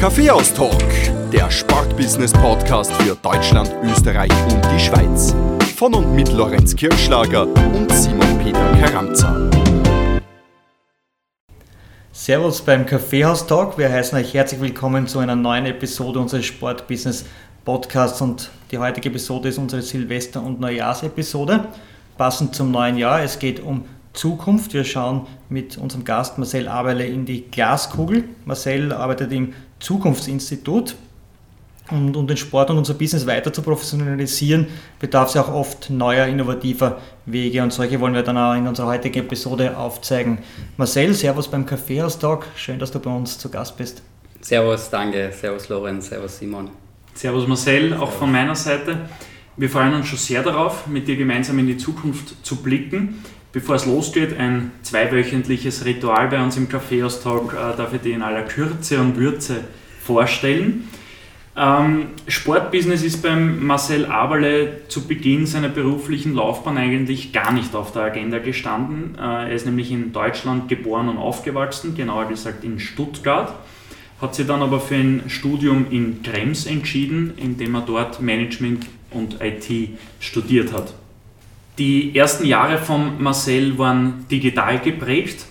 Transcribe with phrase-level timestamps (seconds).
[0.00, 5.34] Kaffeehaus-Talk, der Sportbusiness-Podcast für Deutschland, Österreich und die Schweiz.
[5.76, 9.50] Von und mit Lorenz Kirschlager und Simon Peter Karamza.
[12.12, 13.76] Servus beim Kaffeehaus-Talk.
[13.76, 19.50] Wir heißen euch herzlich willkommen zu einer neuen Episode unseres Sportbusiness-Podcasts und die heutige Episode
[19.50, 21.66] ist unsere Silvester- und Neujahrsepisode.
[22.16, 23.22] Passend zum neuen Jahr.
[23.22, 24.72] Es geht um Zukunft.
[24.72, 28.24] Wir schauen mit unserem Gast Marcel Aberle in die Glaskugel.
[28.46, 30.96] Marcel arbeitet im Zukunftsinstitut.
[31.90, 34.68] Und um den Sport und unser Business weiter zu professionalisieren,
[35.00, 38.86] bedarf es auch oft neuer, innovativer Wege und solche wollen wir dann auch in unserer
[38.86, 40.38] heutigen Episode aufzeigen.
[40.76, 44.02] Marcel, Servus beim Kaffeehaustag, schön, dass du bei uns zu Gast bist.
[44.40, 46.70] Servus, danke, Servus Lorenz, Servus Simon.
[47.12, 49.08] Servus Marcel, auch von meiner Seite.
[49.56, 53.22] Wir freuen uns schon sehr darauf, mit dir gemeinsam in die Zukunft zu blicken.
[53.52, 58.22] Bevor es losgeht, ein zweiwöchentliches Ritual bei uns im Kaffeehaustag äh, darf ich dir in
[58.22, 59.64] aller Kürze und Würze
[60.04, 60.88] vorstellen.
[61.56, 67.90] Ähm, Sportbusiness ist beim Marcel Aberle zu Beginn seiner beruflichen Laufbahn eigentlich gar nicht auf
[67.92, 69.16] der Agenda gestanden.
[69.18, 73.52] Äh, er ist nämlich in Deutschland geboren und aufgewachsen, genauer gesagt in Stuttgart,
[74.20, 79.38] hat sich dann aber für ein Studium in Krems entschieden, indem er dort Management und
[79.40, 80.94] IT studiert hat.
[81.78, 85.46] Die ersten Jahre von Marcel waren digital geprägt,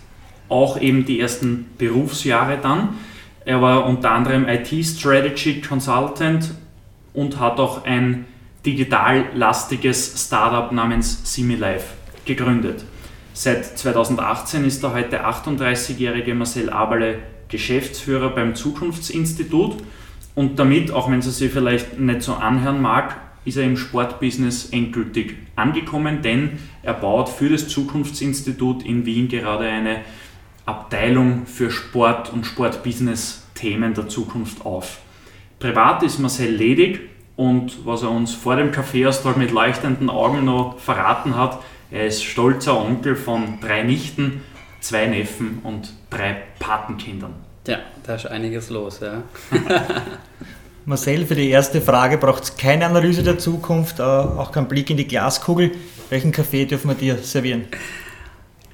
[0.47, 2.89] auch eben die ersten Berufsjahre dann.
[3.45, 6.51] Er war unter anderem IT-Strategy Consultant
[7.13, 8.25] und hat auch ein
[8.65, 11.93] digital lastiges Startup namens SimiLife
[12.25, 12.83] gegründet.
[13.33, 19.77] Seit 2018 ist der heute 38-jährige Marcel Aberle Geschäftsführer beim Zukunftsinstitut
[20.35, 24.69] und damit, auch wenn es sich vielleicht nicht so anhören mag, ist er im Sportbusiness
[24.71, 30.01] endgültig angekommen, denn er baut für das Zukunftsinstitut in Wien gerade eine
[30.65, 34.99] Abteilung für Sport und Sportbusiness-Themen der Zukunft auf.
[35.59, 37.01] Privat ist Marcel ledig
[37.35, 41.59] und was er uns vor dem Kaffeeaustrag mit leuchtenden Augen noch verraten hat,
[41.91, 44.41] er ist stolzer Onkel von drei Nichten,
[44.79, 47.33] zwei Neffen und drei Patenkindern.
[47.67, 49.23] Ja, da ist einiges los, ja.
[50.89, 54.89] Marcel, für die erste Frage braucht es keine Analyse der Zukunft, äh, auch keinen Blick
[54.89, 55.69] in die Glaskugel.
[56.09, 57.65] Welchen Kaffee dürfen wir dir servieren?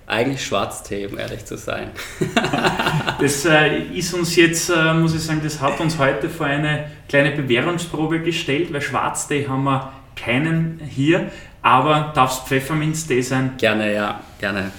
[0.08, 1.90] Eigentlich Schwarztee, um ehrlich zu sein.
[3.20, 6.90] das äh, ist uns jetzt, äh, muss ich sagen, das hat uns heute vor eine
[7.10, 11.30] kleine Bewährungsprobe gestellt, weil Schwarztee haben wir keinen hier,
[11.62, 13.56] aber darf es Pfefferminztee sein?
[13.58, 14.72] Gerne, ja, gerne.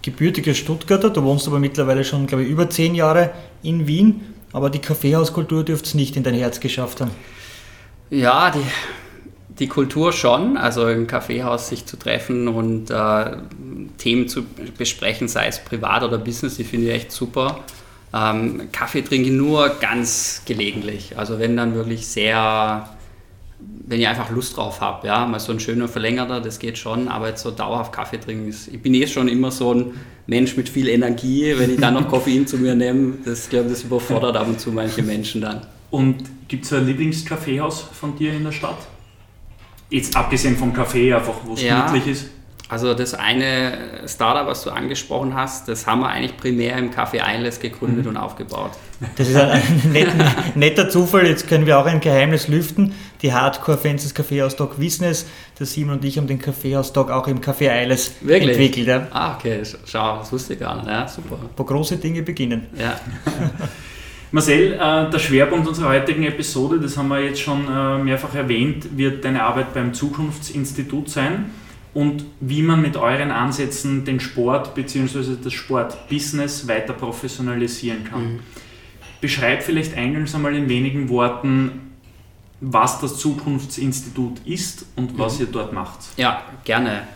[0.00, 3.32] Gebürtiger Stuttgarter, du wohnst aber mittlerweile schon, glaube ich, über zehn Jahre
[3.64, 7.10] in Wien, aber die Kaffeehauskultur dürfte es nicht in dein Herz geschafft haben.
[8.08, 8.64] Ja, die,
[9.58, 13.36] die Kultur schon, also im Kaffeehaus sich zu treffen und äh,
[13.98, 14.44] Themen zu
[14.78, 17.64] besprechen, sei es privat oder Business, die finde ich echt super.
[18.14, 21.18] Ähm, Kaffee trinke ich nur ganz gelegentlich.
[21.18, 22.88] Also wenn dann wirklich sehr,
[23.86, 27.08] wenn ich einfach Lust drauf habe, ja, mal so ein schöner Verlängerter, das geht schon,
[27.08, 29.92] aber jetzt so dauerhaft Kaffee trinken, ist, ich bin eh schon immer so ein
[30.26, 33.82] Mensch mit viel Energie, wenn ich dann noch Koffein zu mir nehme, das glaube das
[33.82, 35.66] überfordert ab und zu manche Menschen dann.
[35.90, 38.78] Und gibt es ein Lieblingskaffeehaus von dir in der Stadt?
[39.90, 42.30] Jetzt abgesehen vom Kaffee, einfach wo es ja, gemütlich ist.
[42.74, 47.20] Also das eine Startup, was du angesprochen hast, das haben wir eigentlich primär im Café
[47.20, 48.10] Eines gegründet mhm.
[48.10, 48.72] und aufgebaut.
[49.14, 49.62] Das ist ein
[49.92, 51.24] netter, netter Zufall.
[51.28, 52.92] Jetzt können wir auch ein Geheimnis lüften.
[53.22, 55.24] Die Hardcore-Fans des Kaffeehaus-Dog wissen es.
[55.56, 58.88] Der Simon und ich haben den Kaffeehaus-Dog auch im Café Eiles entwickelt.
[58.88, 59.06] Ja.
[59.12, 59.62] Ah, okay.
[59.84, 60.88] Schau, das wusste ich gar nicht.
[60.88, 61.38] Ja, super.
[61.56, 62.66] Wo große Dinge beginnen.
[62.76, 62.98] Ja.
[64.32, 68.98] Marcel, äh, der Schwerpunkt unserer heutigen Episode, das haben wir jetzt schon äh, mehrfach erwähnt,
[68.98, 71.52] wird deine Arbeit beim Zukunftsinstitut sein
[71.94, 75.36] und wie man mit euren Ansätzen den Sport bzw.
[75.42, 78.34] das Sportbusiness weiter professionalisieren kann.
[78.34, 78.40] Mhm.
[79.20, 81.92] Beschreib vielleicht eingangs einmal in wenigen Worten,
[82.60, 85.46] was das Zukunftsinstitut ist und was mhm.
[85.46, 86.00] ihr dort macht.
[86.16, 87.06] Ja, gerne.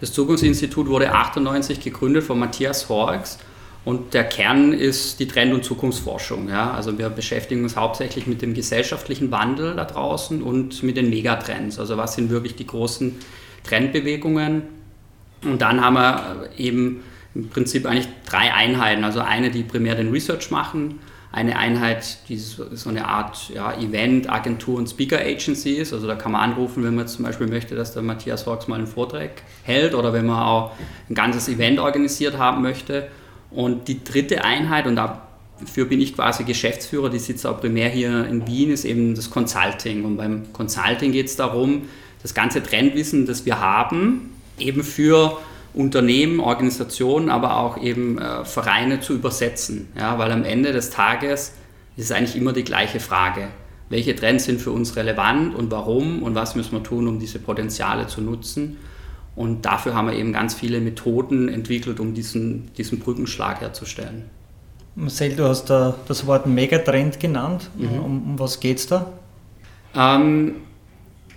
[0.00, 3.38] Das Zukunftsinstitut wurde 1998 gegründet von Matthias Horx
[3.86, 6.48] und der Kern ist die Trend- und Zukunftsforschung.
[6.48, 6.72] Ja?
[6.72, 11.78] Also wir beschäftigen uns hauptsächlich mit dem gesellschaftlichen Wandel da draußen und mit den Megatrends.
[11.78, 13.14] Also was sind wirklich die großen
[13.66, 14.62] Trendbewegungen?
[15.44, 17.02] Und dann haben wir eben
[17.34, 19.04] im Prinzip eigentlich drei Einheiten.
[19.04, 20.98] Also eine, die primär den Research machen,
[21.32, 25.92] eine Einheit, die so eine Art ja, Event, Agentur und Speaker Agency ist.
[25.92, 28.76] Also da kann man anrufen, wenn man zum Beispiel möchte, dass der Matthias Hawks mal
[28.76, 30.72] einen Vortrag hält oder wenn man auch
[31.10, 33.08] ein ganzes Event organisiert haben möchte.
[33.50, 38.26] Und die dritte Einheit, und dafür bin ich quasi Geschäftsführer, die sitzt auch primär hier
[38.26, 40.06] in Wien, ist eben das Consulting.
[40.06, 41.82] Und beim Consulting geht es darum,
[42.26, 45.38] das ganze Trendwissen, das wir haben, eben für
[45.74, 49.86] Unternehmen, Organisationen, aber auch eben äh, Vereine zu übersetzen.
[49.96, 51.52] Ja, weil am Ende des Tages
[51.96, 53.46] ist es eigentlich immer die gleiche Frage.
[53.90, 57.38] Welche Trends sind für uns relevant und warum und was müssen wir tun, um diese
[57.38, 58.78] Potenziale zu nutzen?
[59.36, 64.24] Und dafür haben wir eben ganz viele Methoden entwickelt, um diesen, diesen Brückenschlag herzustellen.
[64.96, 67.70] Marcel, du hast da das Wort Megatrend genannt.
[67.76, 68.00] Mhm.
[68.00, 69.12] Um, um, was geht es da?
[69.94, 70.56] Ähm,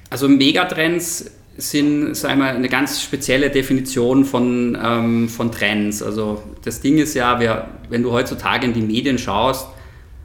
[0.09, 6.01] also Megatrends sind sagen wir, eine ganz spezielle Definition von, ähm, von Trends.
[6.01, 9.67] Also das Ding ist ja, wir, wenn du heutzutage in die Medien schaust,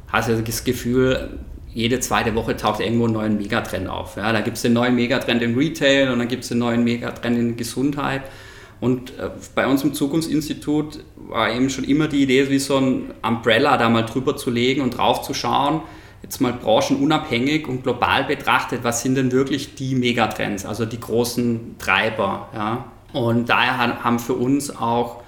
[0.09, 1.39] hast du das Gefühl,
[1.73, 4.17] jede zweite Woche taucht irgendwo ein neuer Megatrend auf.
[4.17, 6.85] Ja, da gibt es den neuen Megatrend im Retail und dann gibt es den neuen
[6.85, 8.23] Megatrend in Gesundheit.
[8.81, 13.13] Und äh, bei uns im Zukunftsinstitut war eben schon immer die Idee, wie so ein
[13.23, 15.83] Umbrella da mal drüber zu legen und drauf zu schauen,
[16.25, 21.77] jetzt mal branchenunabhängig und global betrachtet, was sind denn wirklich die Megatrends, also die großen
[21.79, 22.49] Treiber.
[22.55, 22.87] Ja?
[23.13, 25.23] Und daher haben für uns auch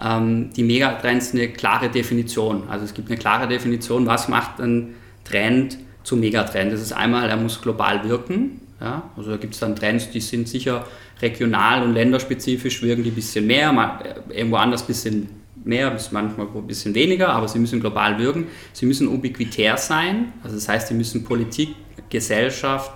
[0.00, 2.64] ähm, die Megatrends eine klare Definition.
[2.68, 4.94] Also es gibt eine klare Definition, was macht ein
[5.24, 6.70] Trend zu Megatrend.
[6.70, 8.60] Das ist einmal, er muss global wirken.
[8.78, 9.04] Ja?
[9.16, 10.84] Also da gibt es dann Trends, die sind sicher
[11.22, 16.46] regional und länderspezifisch, wirken die ein bisschen mehr, äh, irgendwo anders ein bisschen mehr, manchmal
[16.46, 18.46] ein bisschen weniger, aber sie müssen global wirken.
[18.72, 21.74] Sie müssen ubiquitär sein, also das heißt, sie müssen Politik,
[22.10, 22.92] Gesellschaft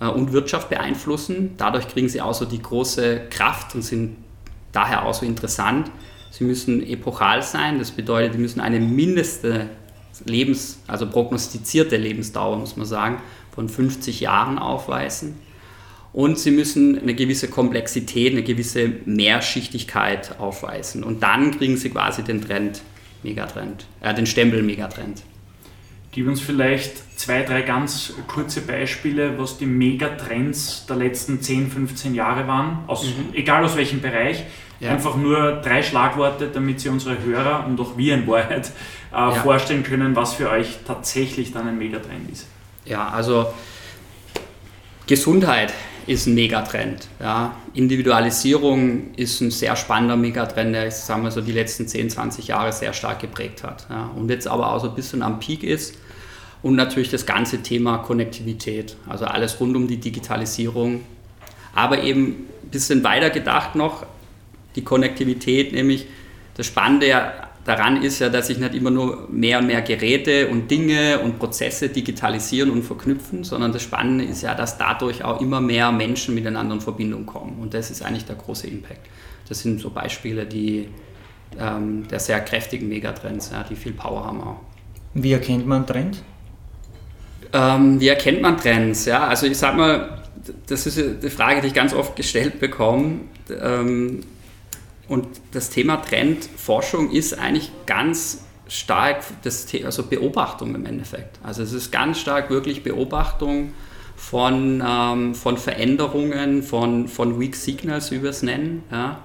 [0.00, 1.54] äh, und Wirtschaft beeinflussen.
[1.56, 4.16] Dadurch kriegen sie auch so die große Kraft und sind
[4.72, 5.90] daher auch so interessant.
[6.30, 9.70] Sie müssen epochal sein, das bedeutet, sie müssen eine mindeste
[10.24, 15.36] Lebens, also prognostizierte Lebensdauer, muss man sagen, von 50 Jahren aufweisen.
[16.12, 21.04] Und sie müssen eine gewisse Komplexität, eine gewisse Mehrschichtigkeit aufweisen.
[21.04, 22.82] Und dann kriegen sie quasi den Trend,
[23.22, 25.22] Megatrend, äh, den Stempel Megatrend.
[26.10, 32.14] Gib uns vielleicht zwei, drei ganz kurze Beispiele, was die Megatrends der letzten 10, 15
[32.14, 33.34] Jahre waren, aus, mhm.
[33.34, 34.44] egal aus welchem Bereich.
[34.80, 34.92] Ja.
[34.92, 38.68] Einfach nur drei Schlagworte, damit Sie unsere Hörer und auch wir in Wahrheit
[39.12, 39.32] äh, ja.
[39.32, 42.46] vorstellen können, was für euch tatsächlich dann ein Megatrend ist.
[42.84, 43.52] Ja, also
[45.06, 45.72] Gesundheit
[46.08, 47.06] ist ein Megatrend.
[47.20, 47.54] Ja.
[47.74, 52.72] Individualisierung ist ein sehr spannender Megatrend, der, sagen wir so, die letzten 10, 20 Jahre
[52.72, 53.86] sehr stark geprägt hat.
[53.90, 54.10] Ja.
[54.16, 55.96] Und jetzt aber auch so ein bisschen am Peak ist.
[56.62, 61.02] Und natürlich das ganze Thema Konnektivität, also alles rund um die Digitalisierung.
[61.74, 64.04] Aber eben ein bisschen weiter gedacht noch,
[64.74, 66.06] die Konnektivität, nämlich
[66.54, 67.32] das Spannende
[67.68, 71.38] daran ist ja, dass sich nicht immer nur mehr und mehr Geräte und Dinge und
[71.38, 76.34] Prozesse digitalisieren und verknüpfen, sondern das Spannende ist ja, dass dadurch auch immer mehr Menschen
[76.34, 77.58] miteinander in Verbindung kommen.
[77.60, 79.06] Und das ist eigentlich der große Impact.
[79.48, 80.88] Das sind so Beispiele, die
[81.58, 84.60] ähm, der sehr kräftigen Megatrends, ja, die viel Power haben auch.
[85.12, 86.22] Wie erkennt man Trend?
[87.52, 89.04] Ähm, wie erkennt man Trends?
[89.04, 90.22] Ja, also ich sag mal,
[90.66, 93.20] das ist eine Frage, die ich ganz oft gestellt bekomme.
[93.62, 94.20] Ähm,
[95.08, 101.38] und das Thema Trendforschung ist eigentlich ganz stark das Thema, also Beobachtung im Endeffekt.
[101.42, 103.72] Also es ist ganz stark wirklich Beobachtung
[104.16, 108.82] von, ähm, von Veränderungen, von, von Weak Signals, wie wir es nennen.
[108.90, 109.22] Ja.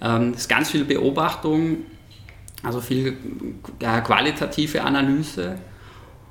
[0.00, 1.78] Ähm, es ist ganz viel Beobachtung,
[2.62, 3.16] also viel
[3.82, 5.56] ja, qualitative Analyse.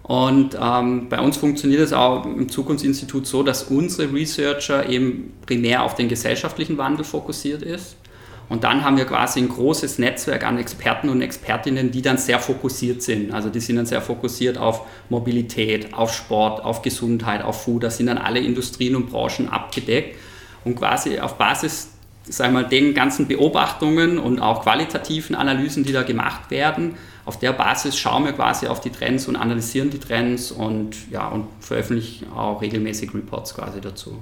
[0.03, 5.83] Und ähm, bei uns funktioniert es auch im Zukunftsinstitut so, dass unsere Researcher eben primär
[5.83, 7.98] auf den gesellschaftlichen Wandel fokussiert ist.
[8.47, 12.39] Und dann haben wir quasi ein großes Netzwerk an Experten und Expertinnen, die dann sehr
[12.39, 13.34] fokussiert sind.
[13.34, 17.84] Also die sind dann sehr fokussiert auf Mobilität, auf Sport, auf Gesundheit, auf Food.
[17.84, 20.17] Da sind dann alle Industrien und Branchen abgedeckt.
[20.63, 21.89] Und quasi auf Basis
[22.24, 27.53] sagen wir, den ganzen Beobachtungen und auch qualitativen Analysen, die da gemacht werden, auf der
[27.53, 32.31] Basis schauen wir quasi auf die Trends und analysieren die Trends und, ja, und veröffentlichen
[32.31, 34.22] auch regelmäßig Reports quasi dazu.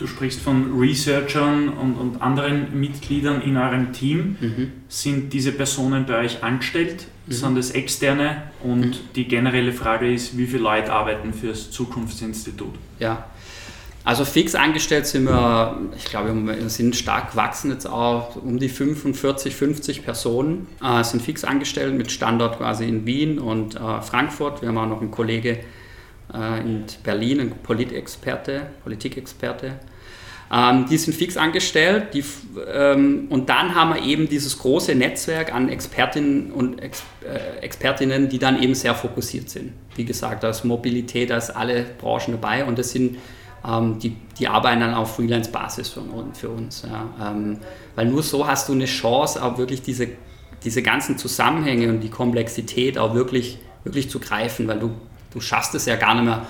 [0.00, 4.36] Du sprichst von Researchern und, und anderen Mitgliedern in eurem Team.
[4.40, 4.72] Mhm.
[4.88, 7.04] Sind diese Personen bei euch angestellt?
[7.26, 7.32] Mhm.
[7.32, 8.44] Sind das externe?
[8.62, 8.94] Und mhm.
[9.14, 12.74] die generelle Frage ist, wie viele Leute arbeiten für das Zukunftsinstitut?
[12.98, 13.26] Ja,
[14.02, 18.70] also fix angestellt sind wir, ich glaube, wir sind stark gewachsen jetzt auch, um die
[18.70, 24.62] 45, 50 Personen äh, sind fix angestellt mit Standort quasi in Wien und äh, Frankfurt.
[24.62, 25.58] Wir haben auch noch einen Kollege
[26.32, 29.78] äh, in Berlin, ein Politexperte, Politikexperte.
[30.52, 32.24] Ähm, die sind fix angestellt die,
[32.72, 38.28] ähm, und dann haben wir eben dieses große Netzwerk an Expertinnen und Ex, äh, Expertinnen,
[38.28, 39.72] die dann eben sehr fokussiert sind.
[39.94, 43.18] Wie gesagt, da ist Mobilität, da ist alle Branchen dabei und das sind
[43.66, 46.02] ähm, die, die arbeiten dann auf Freelance-Basis für,
[46.32, 46.82] für, uns.
[46.82, 47.30] Ja.
[47.30, 47.58] Ähm,
[47.94, 50.08] weil nur so hast du eine Chance, auch wirklich diese,
[50.64, 54.90] diese ganzen Zusammenhänge und die Komplexität auch wirklich, wirklich zu greifen, weil du,
[55.32, 56.46] du schaffst es ja gar nicht mehr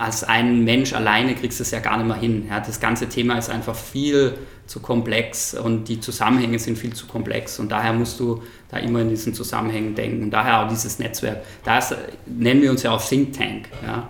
[0.00, 2.46] als ein Mensch alleine kriegst du es ja gar nicht mehr hin.
[2.48, 4.32] Ja, das ganze Thema ist einfach viel
[4.66, 9.00] zu komplex und die Zusammenhänge sind viel zu komplex und daher musst du da immer
[9.00, 11.42] in diesen Zusammenhängen denken und daher auch dieses Netzwerk.
[11.64, 13.68] Das nennen wir uns ja auch Think Tank.
[13.86, 14.08] Ja.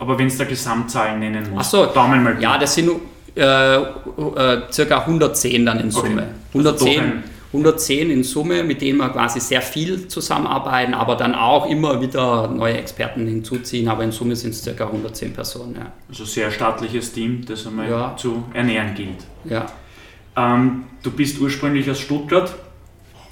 [0.00, 2.42] Aber wenn es da Gesamtzahlen nennen muss, Ach so, Daumen mal.
[2.42, 2.90] Ja, das sind
[3.36, 6.26] äh, äh, circa 110 dann in Summe.
[6.52, 6.58] Okay.
[6.58, 7.22] 110
[7.54, 12.48] 110 in Summe, mit denen wir quasi sehr viel zusammenarbeiten, aber dann auch immer wieder
[12.48, 13.88] neue Experten hinzuziehen.
[13.88, 14.84] Aber in Summe sind es ca.
[14.84, 15.76] 110 Personen.
[15.76, 15.92] Ja.
[16.08, 18.16] Also sehr staatliches Team, das einmal ja.
[18.16, 19.24] zu ernähren gilt.
[19.44, 19.66] Ja.
[20.36, 22.52] Ähm, du bist ursprünglich aus Stuttgart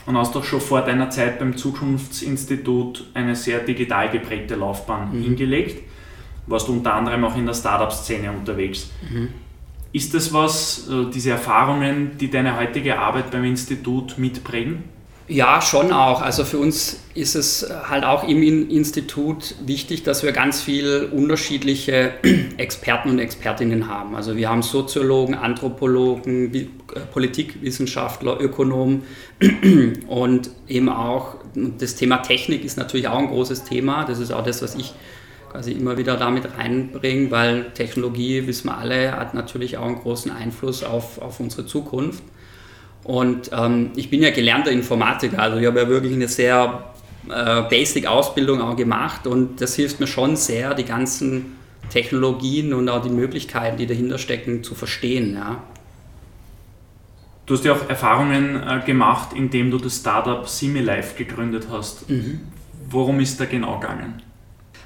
[0.06, 5.22] und hast doch schon vor deiner Zeit beim Zukunftsinstitut eine sehr digital geprägte Laufbahn mhm.
[5.22, 5.82] hingelegt.
[6.46, 8.90] Warst du unter anderem auch in der Startup-Szene unterwegs.
[9.10, 9.30] Mhm.
[9.92, 14.84] Ist das was, äh, diese Erfahrungen, die deine heutige Arbeit beim Institut mitprägen?
[15.28, 16.20] Ja, schon auch.
[16.20, 22.12] Also für uns ist es halt auch im Institut wichtig, dass wir ganz viele unterschiedliche
[22.58, 24.16] Experten und Expertinnen haben.
[24.16, 26.66] Also wir haben Soziologen, Anthropologen, äh,
[27.12, 29.04] Politikwissenschaftler, Ökonomen
[30.08, 34.04] und eben auch das Thema Technik ist natürlich auch ein großes Thema.
[34.04, 34.94] Das ist auch das, was ich
[35.52, 40.30] quasi immer wieder damit reinbringen, weil Technologie, wissen wir alle, hat natürlich auch einen großen
[40.32, 42.22] Einfluss auf, auf unsere Zukunft.
[43.04, 46.92] Und ähm, ich bin ja gelernter Informatiker, also ich habe ja wirklich eine sehr
[47.28, 51.56] äh, Basic-Ausbildung auch gemacht und das hilft mir schon sehr, die ganzen
[51.90, 55.34] Technologien und auch die Möglichkeiten, die dahinter stecken, zu verstehen.
[55.34, 55.62] Ja.
[57.44, 62.08] Du hast ja auch Erfahrungen äh, gemacht, indem du das Startup SimiLife gegründet hast.
[62.08, 62.40] Mhm.
[62.88, 64.22] Worum ist da genau gegangen?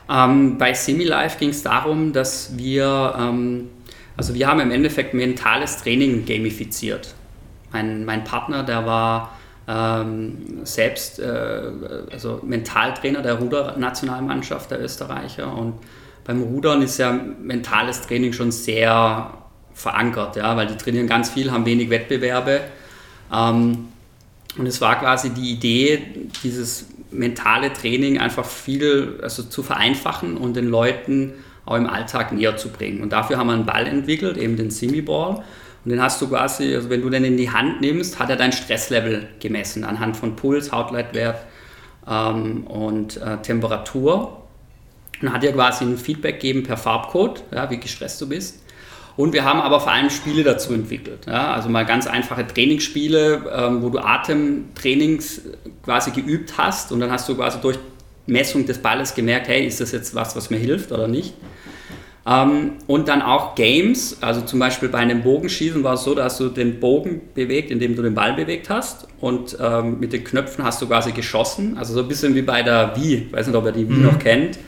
[0.09, 3.69] Ähm, bei SemiLife ging es darum, dass wir, ähm,
[4.17, 7.15] also wir haben im Endeffekt mentales Training gamifiziert.
[7.73, 9.37] Mein, mein Partner, der war
[9.69, 11.71] ähm, selbst äh,
[12.13, 15.75] also Mentaltrainer der Rudernationalmannschaft der Österreicher und
[16.25, 19.31] beim Rudern ist ja mentales Training schon sehr
[19.75, 22.63] verankert, ja, weil die trainieren ganz viel, haben wenig Wettbewerbe.
[23.33, 23.89] Ähm,
[24.59, 26.03] und es war quasi die Idee,
[26.43, 31.35] dieses mentale Training einfach viel also zu vereinfachen und den Leuten
[31.65, 33.03] auch im Alltag näher zu bringen.
[33.03, 35.43] Und dafür haben wir einen Ball entwickelt, eben den Semi-Ball.
[35.85, 38.37] Und den hast du quasi, also wenn du den in die Hand nimmst, hat er
[38.37, 41.45] dein Stresslevel gemessen anhand von Puls, Hautleitwert
[42.09, 44.43] ähm, und äh, Temperatur.
[45.23, 48.63] Und hat dir quasi ein Feedback gegeben per Farbcode, ja, wie gestresst du bist.
[49.17, 51.27] Und wir haben aber vor allem Spiele dazu entwickelt.
[51.27, 51.53] Ja?
[51.53, 55.43] Also mal ganz einfache Trainingsspiele, ähm, wo du Atemtrainings
[55.83, 57.79] quasi geübt hast und dann hast du quasi durch
[58.27, 61.35] Messung des Balles gemerkt, hey, ist das jetzt was, was mir hilft oder nicht.
[62.27, 66.39] Ähm, und dann auch Games, also zum Beispiel bei einem Bogenschießen war es so, dass
[66.39, 70.65] du den Bogen bewegt, indem du den Ball bewegt hast und ähm, mit den Knöpfen
[70.65, 73.57] hast du quasi geschossen, also so ein bisschen wie bei der Wii, ich weiß nicht,
[73.57, 74.05] ob ihr die Wii mhm.
[74.05, 74.59] noch kennt.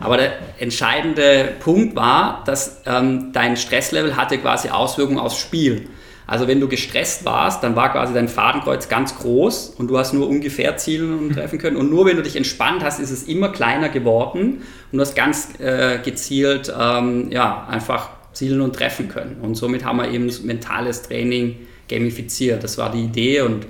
[0.00, 5.88] Aber der entscheidende Punkt war, dass ähm, dein Stresslevel hatte quasi Auswirkungen aufs Spiel.
[6.26, 10.14] Also wenn du gestresst warst, dann war quasi dein Fadenkreuz ganz groß und du hast
[10.14, 11.76] nur ungefähr zielen und treffen können.
[11.76, 15.14] Und nur wenn du dich entspannt hast, ist es immer kleiner geworden und du hast
[15.14, 19.36] ganz äh, gezielt ähm, ja, einfach zielen und treffen können.
[19.42, 21.56] Und somit haben wir eben mentales Training
[21.88, 22.64] gamifiziert.
[22.64, 23.66] Das war die Idee und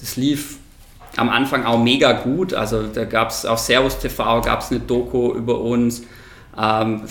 [0.00, 0.58] das lief
[1.16, 2.54] am Anfang auch mega gut.
[2.54, 6.02] Also da gab es auf Servus TV gab es eine Doku über uns.
[6.60, 7.02] Ähm,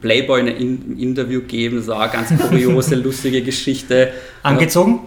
[0.00, 4.12] Playboy ein In Interview geben, das war eine ganz kuriose, lustige Geschichte.
[4.42, 5.00] Angezogen?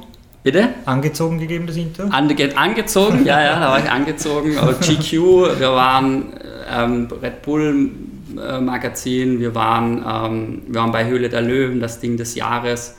[0.43, 0.69] Bitte?
[0.85, 2.11] Angezogen gegeben, das Interview?
[2.11, 4.55] Ange angezogen, ja, ja, da war ich angezogen.
[4.55, 5.11] GQ,
[5.59, 6.33] wir waren
[6.71, 7.89] ähm, Red Bull
[8.37, 12.95] äh, Magazin, wir waren, ähm, wir waren bei Höhle der Löwen, das Ding des Jahres.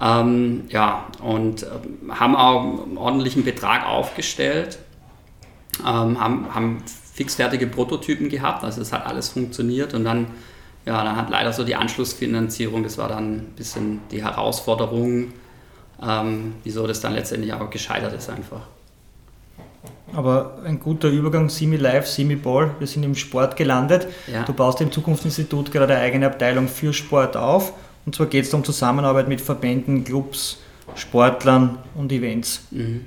[0.00, 1.66] Ähm, ja, und äh,
[2.10, 4.78] haben auch einen ordentlichen Betrag aufgestellt,
[5.80, 6.82] ähm, haben, haben
[7.14, 10.26] fixfertige Prototypen gehabt, also es hat alles funktioniert und dann,
[10.84, 15.32] ja, dann hat leider so die Anschlussfinanzierung, das war dann ein bisschen die Herausforderung,
[16.02, 18.60] ähm, wieso das dann letztendlich auch gescheitert ist einfach.
[20.12, 24.06] Aber ein guter Übergang, Simi Live, Simi Ball, wir sind im Sport gelandet.
[24.30, 24.44] Ja.
[24.44, 27.72] Du baust im Zukunftsinstitut gerade eine eigene Abteilung für Sport auf.
[28.06, 30.58] Und zwar geht es um Zusammenarbeit mit Verbänden, Clubs,
[30.94, 32.62] Sportlern und Events.
[32.70, 33.04] Mhm.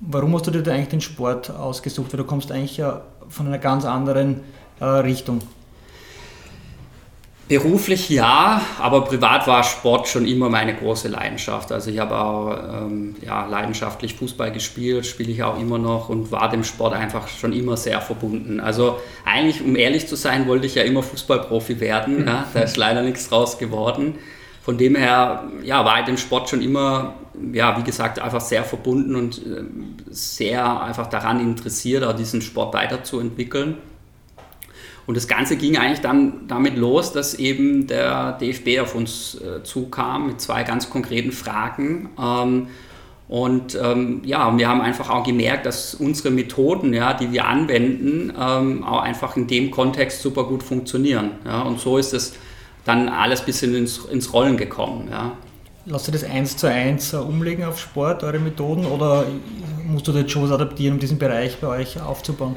[0.00, 2.12] Warum hast du dir da eigentlich den Sport ausgesucht?
[2.12, 4.40] Weil du kommst eigentlich ja von einer ganz anderen
[4.80, 5.40] äh, Richtung.
[7.50, 11.72] Beruflich ja, aber privat war Sport schon immer meine große Leidenschaft.
[11.72, 16.30] Also ich habe auch ähm, ja, leidenschaftlich Fußball gespielt, spiele ich auch immer noch und
[16.30, 18.60] war dem Sport einfach schon immer sehr verbunden.
[18.60, 22.24] Also eigentlich, um ehrlich zu sein, wollte ich ja immer Fußballprofi werden.
[22.24, 22.46] Ja?
[22.54, 24.14] Da ist leider nichts draus geworden.
[24.62, 27.14] Von dem her ja, war ich dem Sport schon immer,
[27.52, 29.64] ja, wie gesagt, einfach sehr verbunden und äh,
[30.08, 33.78] sehr einfach daran interessiert, auch diesen Sport weiterzuentwickeln.
[35.10, 39.60] Und das Ganze ging eigentlich dann damit los, dass eben der DFB auf uns äh,
[39.64, 42.10] zukam mit zwei ganz konkreten Fragen.
[42.16, 42.68] Ähm,
[43.26, 48.32] und ähm, ja, wir haben einfach auch gemerkt, dass unsere Methoden, ja, die wir anwenden,
[48.40, 51.32] ähm, auch einfach in dem Kontext super gut funktionieren.
[51.44, 51.62] Ja.
[51.62, 52.34] Und so ist es
[52.84, 55.08] dann alles ein bisschen ins, ins Rollen gekommen.
[55.10, 55.32] Ja.
[55.86, 59.24] Lasst ihr das eins zu eins äh, umlegen auf Sport, eure Methoden, oder
[59.88, 62.54] musst du das schon was adaptieren, um diesen Bereich bei euch aufzubauen?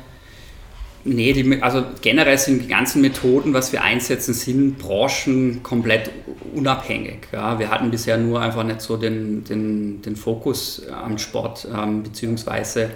[1.06, 6.10] Nee, die, also generell sind die ganzen Methoden, was wir einsetzen, sind Branchen komplett
[6.54, 7.28] unabhängig.
[7.34, 7.60] Ja.
[7.60, 12.90] Wir hatten bisher nur einfach nicht so den, den, den Fokus am Sport, ähm, beziehungsweise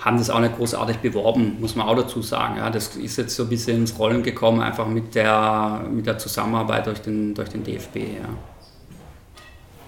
[0.00, 2.56] haben das auch nicht großartig beworben, muss man auch dazu sagen.
[2.56, 2.70] Ja.
[2.70, 6.88] Das ist jetzt so ein bisschen ins Rollen gekommen, einfach mit der, mit der Zusammenarbeit
[6.88, 7.96] durch den, durch den DFB.
[7.96, 8.28] Ja.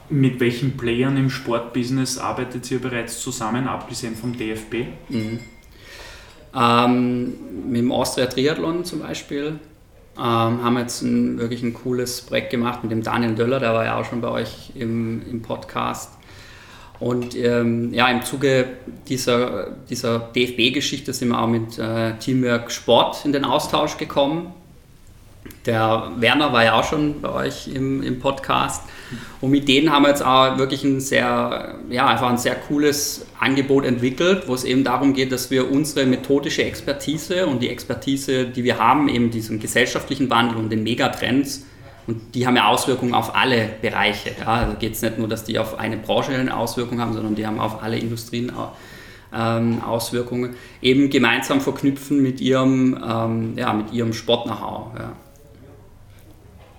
[0.08, 4.86] Mit welchen Playern im Sportbusiness arbeitet ihr bereits zusammen, abgesehen vom DFB?
[5.08, 5.40] Mhm.
[6.56, 7.34] Ähm,
[7.68, 9.58] mit dem Austria Triathlon zum Beispiel
[10.16, 13.74] ähm, haben wir jetzt ein, wirklich ein cooles Projekt gemacht mit dem Daniel Döller, der
[13.74, 16.12] war ja auch schon bei euch im, im Podcast.
[16.98, 18.68] Und ähm, ja, im Zuge
[19.06, 24.54] dieser, dieser DFB-Geschichte sind wir auch mit äh, Teamwork Sport in den Austausch gekommen.
[25.64, 28.82] Der Werner war ja auch schon bei euch im, im Podcast.
[29.40, 33.26] Und mit denen haben wir jetzt auch wirklich ein sehr, ja, einfach ein sehr cooles
[33.38, 38.46] Angebot entwickelt, wo es eben darum geht, dass wir unsere methodische Expertise und die Expertise,
[38.46, 41.64] die wir haben, eben diesen gesellschaftlichen Wandel und den Megatrends,
[42.06, 44.30] und die haben ja Auswirkungen auf alle Bereiche.
[44.38, 44.46] Ja.
[44.46, 47.46] Also geht es nicht nur, dass die auf eine Branche eine Auswirkung haben, sondern die
[47.46, 48.52] haben auf alle Industrien
[49.34, 50.54] ähm, Auswirkungen.
[50.80, 54.98] Eben gemeinsam verknüpfen mit ihrem, ähm, ja, mit ihrem Sport-Know-how.
[54.98, 55.12] Ja.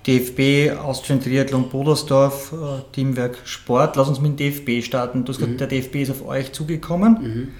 [0.07, 3.97] DFB, Austrian Triathlon Bodersdorf, äh, Teamwerk Sport.
[3.97, 5.25] Lass uns mit dem DFB starten.
[5.25, 5.57] Du hast gesagt, mhm.
[5.57, 7.51] der DFB ist auf euch zugekommen.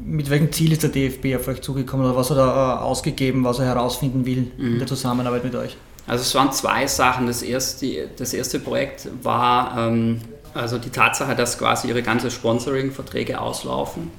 [0.00, 0.12] Mhm.
[0.12, 3.44] Mit welchem Ziel ist der DFB auf euch zugekommen oder was hat er äh, ausgegeben,
[3.44, 4.72] was er herausfinden will mhm.
[4.72, 5.76] in der Zusammenarbeit mit euch?
[6.06, 7.26] Also es waren zwei Sachen.
[7.26, 10.22] Das erste, das erste Projekt war ähm,
[10.54, 14.10] also die Tatsache, dass quasi ihre ganze Sponsoring-Verträge auslaufen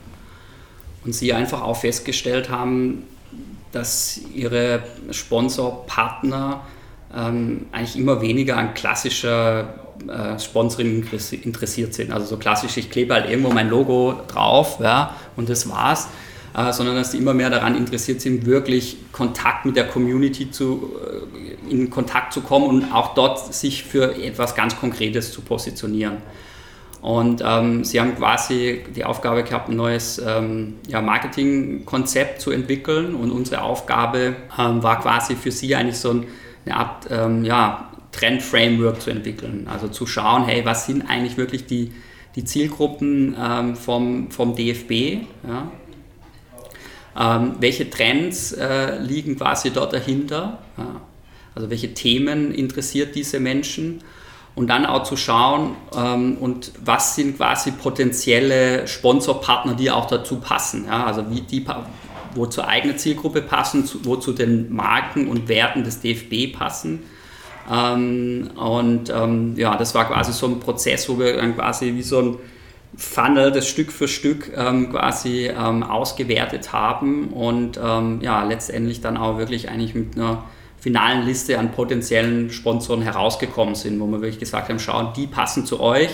[1.03, 3.03] und sie einfach auch festgestellt haben,
[3.72, 6.61] dass ihre Sponsorpartner
[7.15, 9.74] ähm, eigentlich immer weniger an klassischer
[10.07, 11.05] äh, Sponsoring
[11.43, 12.11] interessiert sind.
[12.11, 16.07] Also so klassisch, ich klebe halt irgendwo mein Logo drauf ja, und das war's.
[16.53, 20.91] Äh, sondern dass die immer mehr daran interessiert sind, wirklich Kontakt mit der Community zu,
[21.01, 26.17] äh, in Kontakt zu kommen und auch dort sich für etwas ganz Konkretes zu positionieren.
[27.01, 33.15] Und ähm, sie haben quasi die Aufgabe gehabt, ein neues ähm, ja, Marketingkonzept zu entwickeln.
[33.15, 36.27] Und unsere Aufgabe ähm, war quasi für sie eigentlich so ein
[36.65, 39.67] eine Art ähm, ja, Trend-Framework zu entwickeln.
[39.71, 41.91] Also zu schauen, hey, was sind eigentlich wirklich die,
[42.35, 45.25] die Zielgruppen ähm, vom, vom DFB?
[45.47, 45.71] Ja?
[47.17, 50.59] Ähm, welche Trends äh, liegen quasi dort dahinter?
[50.77, 51.01] Ja?
[51.55, 54.01] Also welche Themen interessiert diese Menschen?
[54.53, 60.37] Und dann auch zu schauen, ähm, und was sind quasi potenzielle Sponsorpartner, die auch dazu
[60.37, 60.85] passen.
[60.87, 61.05] Ja?
[61.05, 61.65] Also wie die
[62.35, 67.03] wo zur eigenen Zielgruppe passen, wo zu den Marken und Werten des DFB passen.
[67.72, 72.01] Ähm, und ähm, ja, das war quasi so ein Prozess, wo wir dann quasi wie
[72.01, 72.37] so ein
[72.96, 79.15] Funnel das Stück für Stück ähm, quasi ähm, ausgewertet haben und ähm, ja, letztendlich dann
[79.15, 80.44] auch wirklich eigentlich mit einer
[80.77, 85.65] finalen Liste an potenziellen Sponsoren herausgekommen sind, wo wir wirklich gesagt haben, schauen, die passen
[85.65, 86.09] zu euch,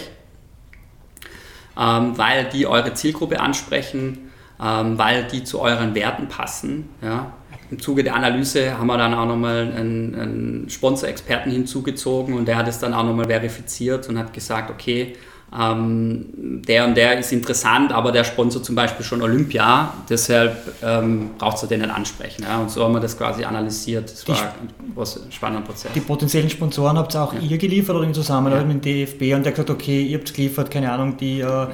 [1.80, 4.27] ähm, weil die eure Zielgruppe ansprechen
[4.62, 6.90] ähm, weil die zu euren Werten passen.
[7.02, 7.34] Ja.
[7.70, 12.56] Im Zuge der Analyse haben wir dann auch nochmal einen, einen Sponsor-Experten hinzugezogen und der
[12.56, 15.16] hat es dann auch nochmal verifiziert und hat gesagt, okay,
[15.58, 21.32] ähm, der und der ist interessant, aber der sponsert zum Beispiel schon Olympia, deshalb ähm,
[21.38, 22.44] braucht es den nicht ansprechen.
[22.44, 22.60] Ja?
[22.60, 24.12] Und so haben wir das quasi analysiert.
[24.12, 25.92] Das war ein spannender Prozess.
[25.94, 27.40] Die potenziellen Sponsoren habt ihr auch ja.
[27.40, 28.74] ihr geliefert oder in Zusammenarbeit ja.
[28.74, 31.68] mit dem DFB und der hat gesagt, okay, ihr habt geliefert, keine Ahnung, die äh,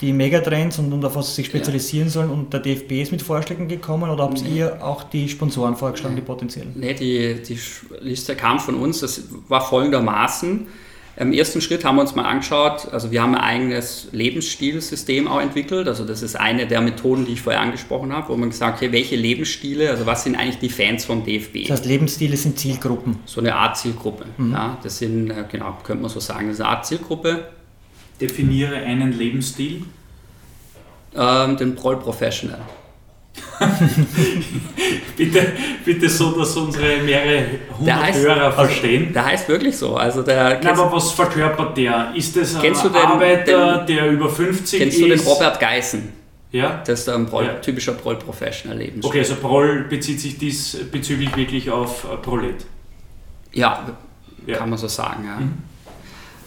[0.00, 2.12] die Megatrends und, und auf was sie sich spezialisieren ja.
[2.12, 4.58] sollen und der DFB ist mit Vorschlägen gekommen oder habt nee.
[4.58, 6.72] ihr auch die Sponsoren vorgeschlagen, die potenziellen?
[6.76, 7.58] Nee, die, die
[8.00, 10.66] Liste kam von uns, das war folgendermaßen.
[11.16, 15.40] Im ersten Schritt haben wir uns mal angeschaut, also wir haben ein eigenes Lebensstilsystem auch
[15.40, 18.74] entwickelt, also das ist eine der Methoden, die ich vorher angesprochen habe, wo man gesagt
[18.74, 21.62] hat, okay, welche Lebensstile, also was sind eigentlich die Fans vom DFB?
[21.62, 23.18] Das heißt, Lebensstile sind Zielgruppen?
[23.24, 24.52] So eine Art Zielgruppe, mhm.
[24.52, 27.48] ja, das sind, äh, genau, könnte man so sagen, das ist eine Art Zielgruppe
[28.20, 29.82] Definiere einen Lebensstil.
[31.14, 32.60] Ähm, den Proll Professional.
[35.16, 35.52] bitte,
[35.84, 37.44] bitte so, dass unsere mehrere
[37.78, 39.02] hundert heißt, Hörer verstehen.
[39.02, 39.96] Also, der heißt wirklich so.
[39.96, 42.12] Also der, Na, aber was verkörpert der?
[42.14, 45.04] Ist das ein den, Arbeiter, den, der über 50 kennst ist?
[45.06, 46.12] Kennst du den Robert Geißen?
[46.50, 46.82] Ja.
[46.86, 47.54] Das ist ein Proll, ja.
[47.54, 49.08] typischer Proll-Professional-Lebensstil.
[49.08, 52.64] Okay, also Proll bezieht sich diesbezüglich wirklich auf äh, Prolet.
[53.52, 53.86] Ja,
[54.46, 55.24] ja, kann man so sagen.
[55.24, 55.40] Ja.
[55.40, 55.52] Mhm.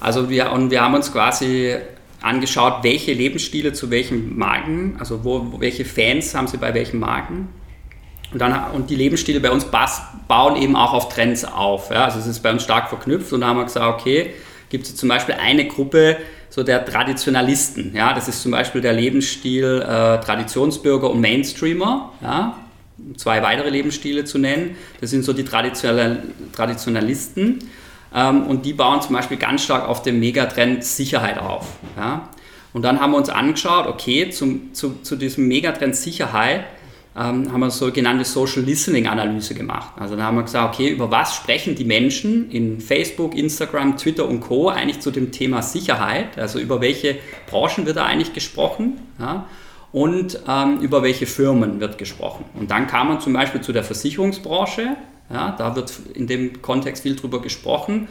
[0.02, 1.76] Also wir, und wir haben uns quasi
[2.22, 7.50] angeschaut, welche Lebensstile zu welchen Marken, also wo, welche Fans haben sie bei welchen Marken.
[8.32, 9.66] Und, dann, und die Lebensstile bei uns
[10.28, 11.92] bauen eben auch auf Trends auf.
[11.92, 12.06] Ja?
[12.06, 14.32] Also es ist bei uns stark verknüpft und da haben wir gesagt, okay,
[14.70, 16.18] gibt es zum Beispiel eine Gruppe
[16.50, 17.94] so der Traditionalisten.
[17.94, 18.14] Ja?
[18.14, 22.14] Das ist zum Beispiel der Lebensstil äh, Traditionsbürger und Mainstreamer.
[22.22, 22.58] Ja?
[23.18, 24.76] Zwei weitere Lebensstile zu nennen.
[25.00, 27.60] Das sind so die Traditional Traditionalisten.
[28.13, 31.67] Ähm, und die bauen zum Beispiel ganz stark auf dem Megatrend Sicherheit auf.
[31.97, 32.30] Ja?
[32.74, 36.65] Und dann haben wir uns angeschaut, okay, zum, zu, zu diesem Megatrend Sicherheit
[37.15, 39.93] ähm, haben wir so genannte Social Listening Analyse gemacht.
[39.97, 44.28] Also da haben wir gesagt, okay, über was sprechen die Menschen in Facebook, Instagram, Twitter
[44.28, 44.69] und Co.
[44.69, 46.38] eigentlich zu dem Thema Sicherheit?
[46.38, 47.17] Also über welche
[47.50, 49.02] Branchen wird da eigentlich gesprochen?
[49.19, 49.45] Ja?
[49.91, 52.45] Und ähm, über welche Firmen wird gesprochen?
[52.58, 54.95] Und dann kam man zum Beispiel zu der Versicherungsbranche.
[55.32, 58.08] Ja, da wird in dem Kontext viel drüber gesprochen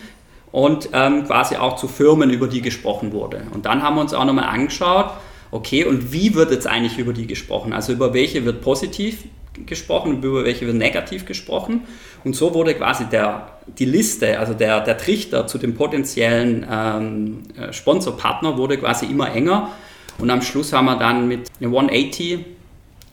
[0.52, 3.42] und ähm, quasi auch zu Firmen, über die gesprochen wurde.
[3.52, 5.10] Und dann haben wir uns auch nochmal angeschaut,
[5.50, 7.72] okay, und wie wird jetzt eigentlich über die gesprochen?
[7.72, 9.24] Also über welche wird positiv
[9.66, 11.82] gesprochen und über welche wird negativ gesprochen.
[12.24, 17.42] Und so wurde quasi der, die Liste, also der, der Trichter zu dem potenziellen ähm,
[17.56, 19.70] äh, Sponsorpartner wurde quasi immer enger.
[20.18, 22.44] Und am Schluss haben wir dann mit einer 180,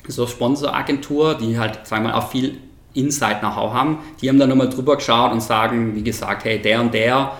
[0.07, 2.57] so Sponsoragentur, die halt, sagen wir mal, auch viel
[2.97, 6.93] Insight-Know-how haben, die haben dann nochmal drüber geschaut und sagen, wie gesagt, hey, der und
[6.93, 7.31] der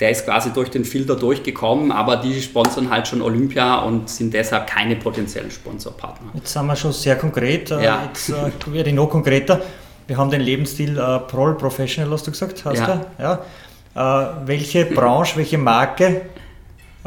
[0.00, 4.34] der ist quasi durch den Filter durchgekommen, aber die sponsern halt schon Olympia und sind
[4.34, 6.32] deshalb keine potenziellen Sponsorpartner.
[6.34, 8.02] Jetzt sind wir schon sehr konkret, äh, ja.
[8.06, 9.62] jetzt äh, werde ich noch konkreter.
[10.06, 13.02] Wir haben den Lebensstil äh, Prol Professional, hast du gesagt, hast ja.
[13.18, 13.22] du?
[13.22, 14.22] Ja.
[14.22, 16.22] Äh, welche Branche, welche Marke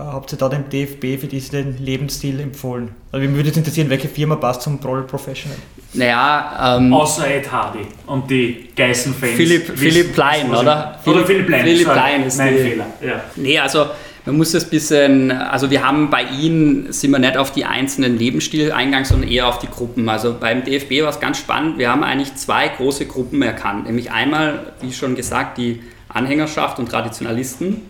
[0.05, 2.89] habt ihr da dem DFB für diesen Lebensstil empfohlen?
[3.11, 5.57] Also mich würde es interessieren, welche Firma passt zum Pro Professional?
[5.93, 9.33] Naja, ähm, Außer Ed Hardy und die Geißen-Fans.
[9.33, 10.99] Philipp, Philipp Plein, oder?
[11.03, 11.63] Philipp, oder Philipp Plein.
[11.63, 12.85] Philipp Plein ist mein die, Fehler.
[13.01, 13.21] Ja.
[13.35, 13.87] Nee, also
[14.25, 17.65] man muss das ein bisschen, also wir haben bei ihnen, sind wir nicht auf die
[17.65, 20.07] einzelnen Lebensstile eingegangen, sondern eher auf die Gruppen.
[20.09, 23.87] Also beim DFB war es ganz spannend, wir haben eigentlich zwei große Gruppen erkannt.
[23.87, 27.81] Nämlich einmal, wie schon gesagt, die Anhängerschaft und Traditionalisten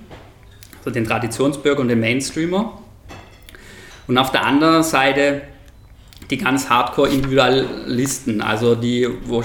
[0.96, 2.80] den Traditionsbürger und den Mainstreamer.
[4.08, 5.42] Und auf der anderen Seite
[6.30, 9.44] die ganz Hardcore-Individualisten, also die, wo,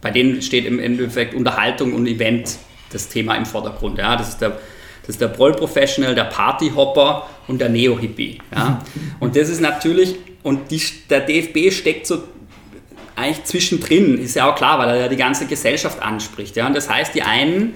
[0.00, 2.58] bei denen steht im Endeffekt Unterhaltung und Event
[2.90, 3.98] das Thema im Vordergrund.
[3.98, 4.16] Ja?
[4.16, 4.58] Das ist der,
[5.02, 8.38] das ist der Proll-Professional, der Party-Hopper und der Neo-Hippie.
[8.54, 8.82] Ja?
[9.20, 12.22] Und das ist natürlich, und die, der DFB steckt so
[13.14, 16.56] eigentlich zwischendrin, ist ja auch klar, weil er ja die ganze Gesellschaft anspricht.
[16.56, 16.66] Ja?
[16.66, 17.74] Und das heißt, die einen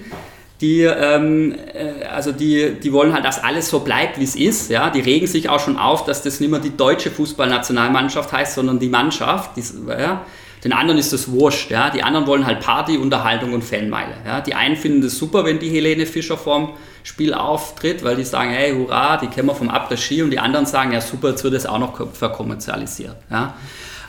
[0.61, 4.69] die, ähm, äh, also die, die wollen halt, dass alles so bleibt, wie es ist.
[4.69, 4.89] Ja?
[4.89, 8.79] Die regen sich auch schon auf, dass das nicht mehr die deutsche Fußballnationalmannschaft heißt, sondern
[8.79, 9.57] die Mannschaft.
[9.57, 10.25] Die, ja?
[10.63, 11.71] Den anderen ist das wurscht.
[11.71, 11.89] Ja?
[11.89, 14.13] Die anderen wollen halt Party, Unterhaltung und Fanmeile.
[14.25, 14.41] Ja?
[14.41, 18.51] Die einen finden das super, wenn die Helene Fischer vorm Spiel auftritt, weil die sagen,
[18.51, 20.21] hey, hurra, die kennen wir vom Après-Ski.
[20.21, 23.15] Und die anderen sagen, ja super, jetzt wird das auch noch verkommerzialisiert.
[23.29, 23.55] Ja?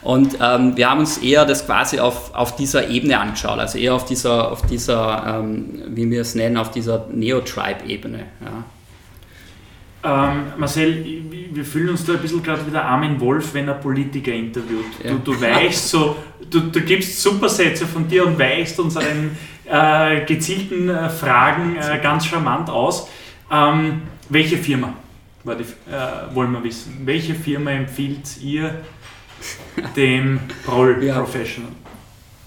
[0.02, 3.94] Und ähm, wir haben uns eher das quasi auf, auf dieser Ebene angeschaut, also eher
[3.94, 8.18] auf dieser, auf dieser ähm, wie wir es nennen, auf dieser Neo-Tribe-Ebene.
[8.18, 8.64] Ja.
[10.04, 11.04] Ähm, Marcel,
[11.52, 14.84] wir fühlen uns da ein bisschen gerade wie der Armin Wolf, wenn er Politiker interviewt.
[15.02, 15.12] Ja.
[15.12, 16.16] Du, du weichst so,
[16.50, 22.26] du, du gibst Supersätze von dir und weichst unseren äh, gezielten äh, Fragen äh, ganz
[22.26, 23.08] charmant aus.
[23.50, 24.94] Ähm, welche Firma,
[25.44, 25.50] die,
[25.92, 28.74] äh, wollen wir wissen, welche Firma empfiehlt ihr
[29.96, 30.94] dem Roll.
[30.94, 31.70] Professional?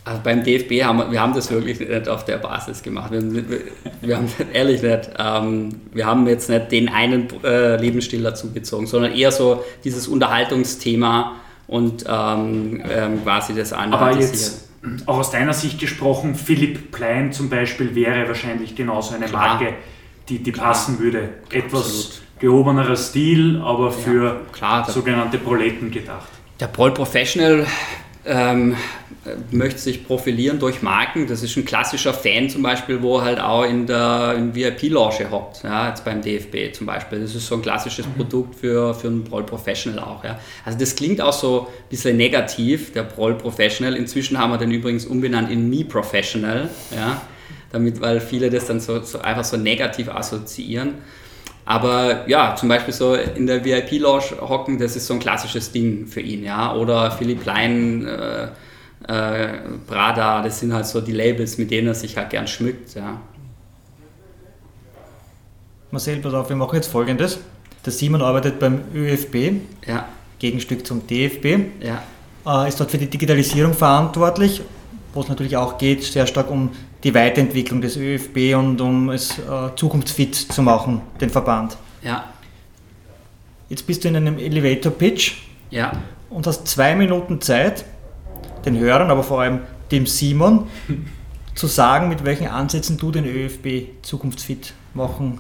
[0.06, 3.12] Also beim DFB haben wir, wir haben das wirklich nicht auf der Basis gemacht.
[3.12, 3.60] Wir, wir,
[4.02, 8.86] wir haben ehrlich nicht, ähm, wir haben jetzt nicht den einen äh, Lebensstil dazu gezogen,
[8.86, 14.00] sondern eher so dieses Unterhaltungsthema und ähm, ähm, quasi das andere.
[14.00, 14.70] Aber jetzt
[15.08, 19.58] auch aus deiner Sicht gesprochen, Philipp Plein zum Beispiel wäre wahrscheinlich genauso eine Klar.
[19.58, 19.74] Marke,
[20.30, 21.30] die, die passen würde.
[21.52, 22.22] Etwas Absolut.
[22.40, 26.30] gehobenerer Stil, aber für ja, klar, sogenannte Proleten gedacht.
[26.60, 27.66] Der Proll Professional
[28.26, 28.76] ähm,
[29.52, 31.28] möchte sich profilieren durch Marken.
[31.28, 35.90] Das ist ein klassischer Fan zum Beispiel, wo halt auch in der VIP-Lounge hockt, ja,
[35.90, 37.20] jetzt beim DFB zum Beispiel.
[37.22, 38.14] Das ist so ein klassisches mhm.
[38.14, 40.24] Produkt für, für einen Proll Professional auch.
[40.24, 40.40] Ja.
[40.64, 43.96] Also das klingt auch so ein bisschen negativ, der Proll Professional.
[43.96, 47.22] Inzwischen haben wir den übrigens umbenannt in Me Professional, ja,
[47.72, 50.96] damit, weil viele das dann so, so einfach so negativ assoziieren.
[51.66, 56.06] Aber ja, zum Beispiel so in der VIP-Lounge hocken, das ist so ein klassisches Ding
[56.06, 56.74] für ihn, ja.
[56.76, 58.48] Oder Philipp Lein, äh,
[59.08, 59.54] äh,
[59.88, 63.20] Prada, das sind halt so die Labels, mit denen er sich halt gern schmückt, ja.
[65.92, 67.40] Marcel, pass auf, wir machen jetzt folgendes.
[67.86, 69.62] Der Simon arbeitet beim ÖFB.
[69.88, 70.06] Ja.
[70.40, 71.46] Gegenstück zum DFB.
[71.82, 72.04] Ja.
[72.46, 74.62] Äh, ist dort für die Digitalisierung verantwortlich,
[75.14, 76.72] wo es natürlich auch geht, sehr stark um
[77.06, 81.78] die Weiterentwicklung des ÖFB und um es äh, zukunftsfit zu machen, den Verband.
[82.02, 82.26] Ja.
[83.70, 85.34] Jetzt bist du in einem Elevator Pitch
[85.70, 85.92] Ja.
[86.32, 87.86] und hast zwei Minuten Zeit,
[88.66, 89.60] den Hörern, aber vor allem
[89.92, 90.68] dem Simon,
[91.56, 95.40] zu sagen, mit welchen Ansätzen du den ÖFB zukunftsfit machen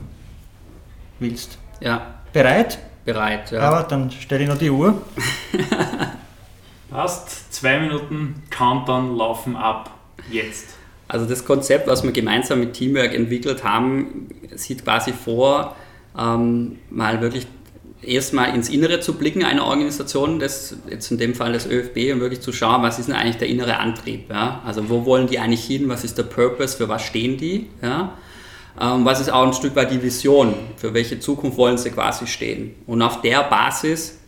[1.19, 1.57] willst.
[1.81, 2.13] Ja.
[2.31, 2.77] Bereit?
[3.05, 3.49] Bereit.
[3.51, 3.61] Ja.
[3.61, 5.01] Aber dann stelle ich noch die Uhr.
[6.91, 7.51] Passt.
[7.51, 9.89] Zwei Minuten Countdown laufen ab.
[10.29, 10.75] Jetzt.
[11.07, 15.75] Also das Konzept, was wir gemeinsam mit Teamwork entwickelt haben, sieht quasi vor,
[16.17, 17.47] ähm, mal wirklich
[18.01, 22.19] erstmal ins Innere zu blicken einer Organisation, das jetzt in dem Fall das ÖFB, und
[22.21, 24.29] wirklich zu schauen, was ist denn eigentlich der innere Antrieb?
[24.29, 24.61] Ja?
[24.65, 25.89] Also wo wollen die eigentlich hin?
[25.89, 26.77] Was ist der Purpose?
[26.77, 27.67] Für was stehen die?
[27.81, 28.13] Ja?
[28.79, 30.53] Ähm, was ist auch ein Stück weit die Vision?
[30.77, 32.75] Für welche Zukunft wollen sie quasi stehen?
[32.87, 34.19] Und auf der Basis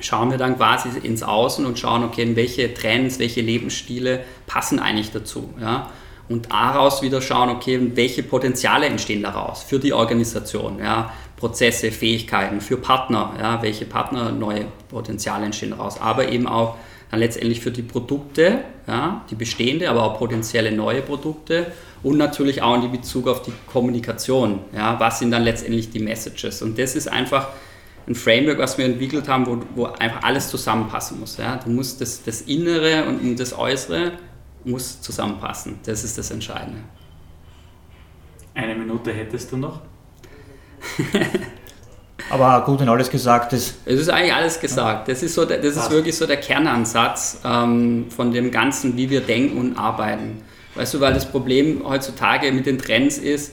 [0.00, 5.10] schauen wir dann quasi ins Außen und schauen, okay, welche Trends, welche Lebensstile passen eigentlich
[5.10, 5.50] dazu.
[5.60, 5.90] Ja?
[6.28, 10.78] Und daraus wieder schauen, okay, welche Potenziale entstehen daraus für die Organisation.
[10.78, 11.12] Ja?
[11.36, 13.62] Prozesse, Fähigkeiten, für Partner, ja?
[13.62, 16.00] welche Partner, neue Potenziale entstehen daraus.
[16.00, 16.76] Aber eben auch
[17.10, 19.24] dann letztendlich für die Produkte, ja?
[19.30, 21.66] die bestehende, aber auch potenzielle neue Produkte
[22.02, 24.60] und natürlich auch in Bezug auf die Kommunikation.
[24.74, 24.98] Ja?
[24.98, 26.62] Was sind dann letztendlich die Messages?
[26.62, 27.48] Und das ist einfach
[28.06, 31.36] ein Framework, was wir entwickelt haben, wo, wo einfach alles zusammenpassen muss.
[31.36, 31.56] Ja?
[31.56, 34.12] Du musst das, das Innere und das Äußere
[34.64, 35.78] muss zusammenpassen.
[35.84, 36.80] Das ist das Entscheidende.
[38.54, 39.80] Eine Minute hättest du noch?
[42.30, 43.76] Aber gut, wenn alles gesagt ist.
[43.84, 45.08] Es ist eigentlich alles gesagt.
[45.08, 49.20] Das ist, so, das ist wirklich so der Kernansatz ähm, von dem Ganzen, wie wir
[49.20, 50.42] denken und arbeiten.
[50.74, 53.52] Weißt du, weil das Problem heutzutage mit den Trends ist,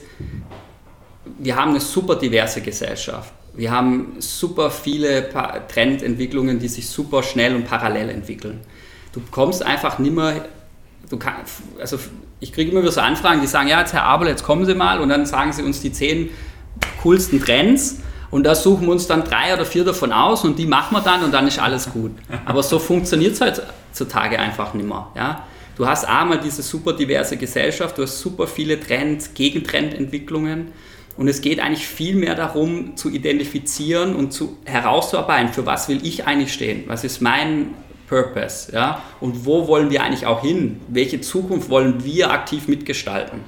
[1.38, 3.32] wir haben eine super diverse Gesellschaft.
[3.56, 5.28] Wir haben super viele
[5.68, 8.60] Trendentwicklungen, die sich super schnell und parallel entwickeln.
[9.12, 10.34] Du kommst einfach nimmer,
[11.08, 11.34] du kann,
[11.78, 11.98] also
[12.40, 14.74] ich kriege immer wieder so Anfragen, die sagen, ja, jetzt Herr Abel, jetzt kommen Sie
[14.74, 16.30] mal und dann sagen Sie uns die zehn
[17.02, 18.00] coolsten Trends
[18.32, 21.00] und da suchen wir uns dann drei oder vier davon aus und die machen wir
[21.00, 22.10] dann und dann ist alles gut.
[22.44, 25.06] Aber so funktioniert es heutzutage einfach nicht mehr.
[25.14, 25.46] Ja?
[25.76, 30.72] Du hast einmal diese super diverse Gesellschaft, du hast super viele Trends, Gegentrendentwicklungen
[31.16, 36.00] und es geht eigentlich viel mehr darum zu identifizieren und zu herauszuarbeiten, für was will
[36.02, 37.74] ich eigentlich stehen, was ist mein
[38.08, 39.02] Purpose ja?
[39.20, 43.40] und wo wollen wir eigentlich auch hin, welche Zukunft wollen wir aktiv mitgestalten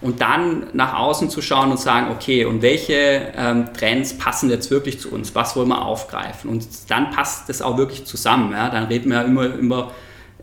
[0.00, 4.70] und dann nach außen zu schauen und sagen, okay, und welche ähm, Trends passen jetzt
[4.70, 5.34] wirklich zu uns?
[5.34, 6.48] Was wollen wir aufgreifen?
[6.50, 8.52] Und dann passt das auch wirklich zusammen.
[8.52, 8.70] Ja?
[8.70, 9.92] Dann reden wir ja immer über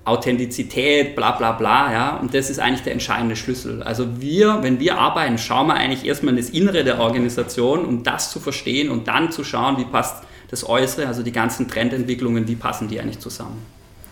[0.05, 1.91] Authentizität, bla bla bla.
[1.91, 2.17] Ja?
[2.17, 3.83] Und das ist eigentlich der entscheidende Schlüssel.
[3.83, 8.03] Also wir, wenn wir arbeiten, schauen wir eigentlich erstmal in das Innere der Organisation, um
[8.03, 12.47] das zu verstehen und dann zu schauen, wie passt das Äußere, also die ganzen Trendentwicklungen,
[12.47, 13.65] wie passen die eigentlich zusammen.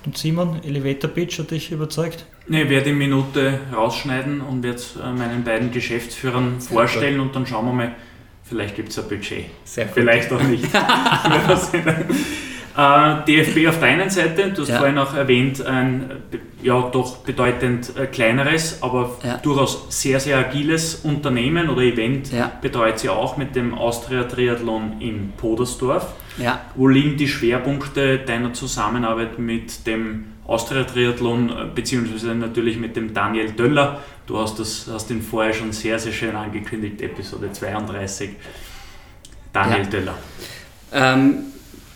[0.05, 2.25] Und Simon, Elevator Pitch hat dich überzeugt?
[2.47, 7.45] Ne, ich werde die Minute rausschneiden und werde es meinen beiden Geschäftsführern vorstellen und dann
[7.45, 7.95] schauen wir mal,
[8.43, 9.45] vielleicht gibt es ein Budget.
[9.63, 9.93] Sehr gut.
[9.93, 10.65] Vielleicht auch nicht.
[12.75, 14.77] Äh, DFB auf der einen Seite, du hast Ja.
[14.79, 16.09] vorhin auch erwähnt, ein
[16.63, 19.37] ja doch bedeutend äh, kleineres, aber Ja.
[19.37, 22.51] durchaus sehr, sehr agiles Unternehmen oder Event Ja.
[22.61, 26.13] betreut sie auch mit dem Austria Triathlon in Podersdorf.
[26.37, 32.95] Ja, Wo liegen die Schwerpunkte deiner Zusammenarbeit mit dem Austria Triathlon äh, beziehungsweise natürlich mit
[32.95, 33.99] dem Daniel Döller?
[34.25, 38.31] Du hast, das, hast ihn vorher schon sehr, sehr schön angekündigt, Episode 32.
[39.51, 39.85] Daniel.
[39.85, 40.15] Döller.
[40.91, 41.35] Ähm,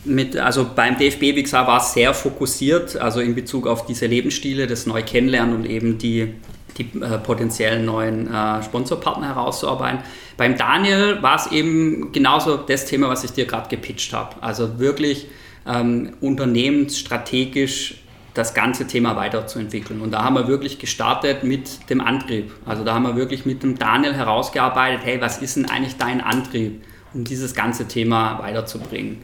[0.07, 4.05] mit, also beim DFB, wie gesagt, war es sehr fokussiert, also in Bezug auf diese
[4.05, 6.33] Lebensstile, das neu kennenlernen und eben die,
[6.77, 9.99] die äh, potenziellen neuen äh, Sponsorpartner herauszuarbeiten.
[10.37, 14.35] Beim Daniel war es eben genauso das Thema, was ich dir gerade gepitcht habe.
[14.41, 15.27] Also wirklich
[15.67, 17.95] ähm, unternehmensstrategisch
[18.37, 19.99] das ganze Thema weiterzuentwickeln.
[20.01, 22.51] Und da haben wir wirklich gestartet mit dem Antrieb.
[22.65, 26.21] Also da haben wir wirklich mit dem Daniel herausgearbeitet, hey, was ist denn eigentlich dein
[26.21, 29.17] Antrieb, um dieses ganze Thema weiterzubringen?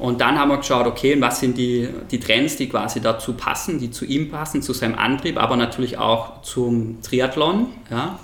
[0.00, 3.78] Und dann haben wir geschaut, okay, was sind die, die Trends, die quasi dazu passen,
[3.78, 7.66] die zu ihm passen, zu seinem Antrieb, aber natürlich auch zum Triathlon.
[7.90, 8.18] Ja?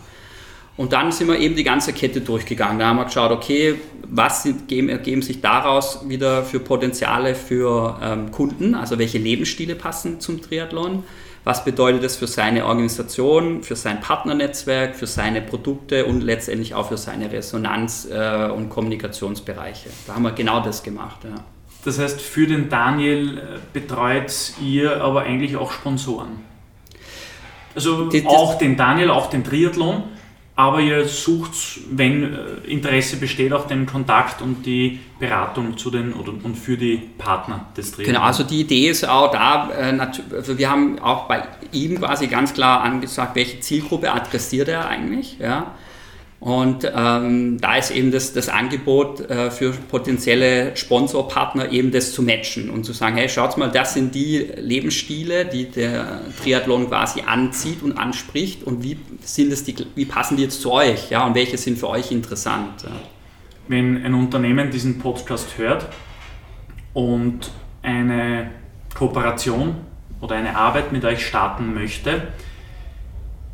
[0.79, 2.79] Und dann sind wir eben die ganze Kette durchgegangen.
[2.79, 3.75] Da haben wir geschaut, okay,
[4.09, 9.75] was sind, geben, ergeben sich daraus wieder für Potenziale für ähm, Kunden, also welche Lebensstile
[9.75, 11.05] passen zum Triathlon,
[11.45, 16.89] was bedeutet das für seine Organisation, für sein Partnernetzwerk, für seine Produkte und letztendlich auch
[16.89, 19.91] für seine Resonanz- äh, und Kommunikationsbereiche.
[20.07, 21.19] Da haben wir genau das gemacht.
[21.25, 21.45] Ja.
[21.87, 26.41] Das heißt, für den Daniel äh, betreut ihr aber eigentlich auch Sponsoren.
[27.75, 30.03] Also Die- das- auch den Daniel, auch den Triathlon.
[30.59, 31.53] aber ihr sucht,
[31.91, 36.79] wenn äh, Interesse besteht, auch den Kontakt und die Beratung zu den oder, und für
[36.79, 38.09] die Partner des Trainings.
[38.15, 39.99] Genau, also die Idee ist auch da, äh,
[40.35, 45.39] also wir haben auch bei ihm quasi ganz klar angesagt, welche Zielgruppe adressiert er eigentlich.
[45.39, 45.75] Ja?
[46.39, 52.23] Und ähm, da ist eben das, das Angebot äh, für potenzielle Sponsorpartner eben das zu
[52.23, 57.23] matchen und zu sagen, hey, schaut mal, das sind die Lebensstile, die der Triathlon quasi
[57.23, 61.27] anzieht und anspricht und wie, sind das die, wie passen die jetzt zu euch ja,
[61.27, 62.83] und welche sind für euch interessant.
[62.83, 62.91] Ja.
[63.69, 65.87] Wenn ein Unternehmen diesen Podcast hört
[66.93, 67.51] und
[67.83, 68.51] eine
[68.95, 69.77] Kooperation
[70.21, 72.29] oder eine Arbeit mit euch starten möchte,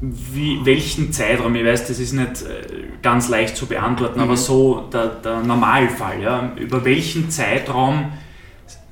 [0.03, 2.65] wie, welchen Zeitraum, ich weiß, das ist nicht äh,
[3.03, 4.25] ganz leicht zu beantworten, mhm.
[4.25, 8.13] aber so der, der Normalfall, ja, über welchen Zeitraum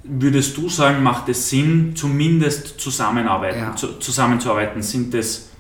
[0.05, 3.77] würdest du sagen, macht es Sinn, zumindest zusammenarbeiten, ja.
[3.77, 4.83] zu, zusammenzuarbeiten?
[4.83, 5.51] Sind es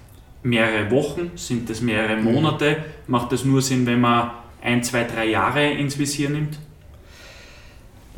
[0.44, 1.32] mehrere Wochen?
[1.34, 2.32] Sind es mehrere mhm.
[2.32, 2.70] Monate?
[2.70, 3.12] Mhm.
[3.12, 4.30] Macht es nur Sinn, wenn man
[4.62, 6.58] ein, zwei, drei Jahre ins Visier nimmt?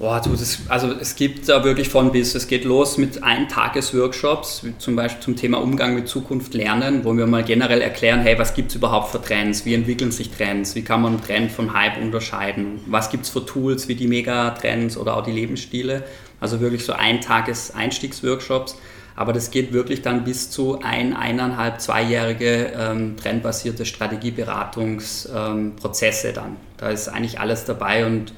[0.02, 2.34] Boah, du, das, also es gibt da wirklich von bis.
[2.34, 7.28] Es geht los mit Eintages-Workshops, zum Beispiel zum Thema Umgang mit Zukunft lernen, wo wir
[7.28, 9.64] mal generell erklären, hey, was gibt es überhaupt für Trends?
[9.64, 10.74] Wie entwickeln sich Trends?
[10.74, 12.80] Wie kann man Trend von Hype unterscheiden?
[12.86, 16.02] Was gibt es für Tools wie die Megatrends oder auch die Lebensstile?
[16.40, 18.76] Also wirklich so Eintages-Einstiegs-Workshops.
[19.14, 26.56] Aber das geht wirklich dann bis zu ein, eineinhalb, zweijährige ähm, trendbasierte Strategieberatungsprozesse ähm, dann.
[26.76, 28.32] Da ist eigentlich alles dabei und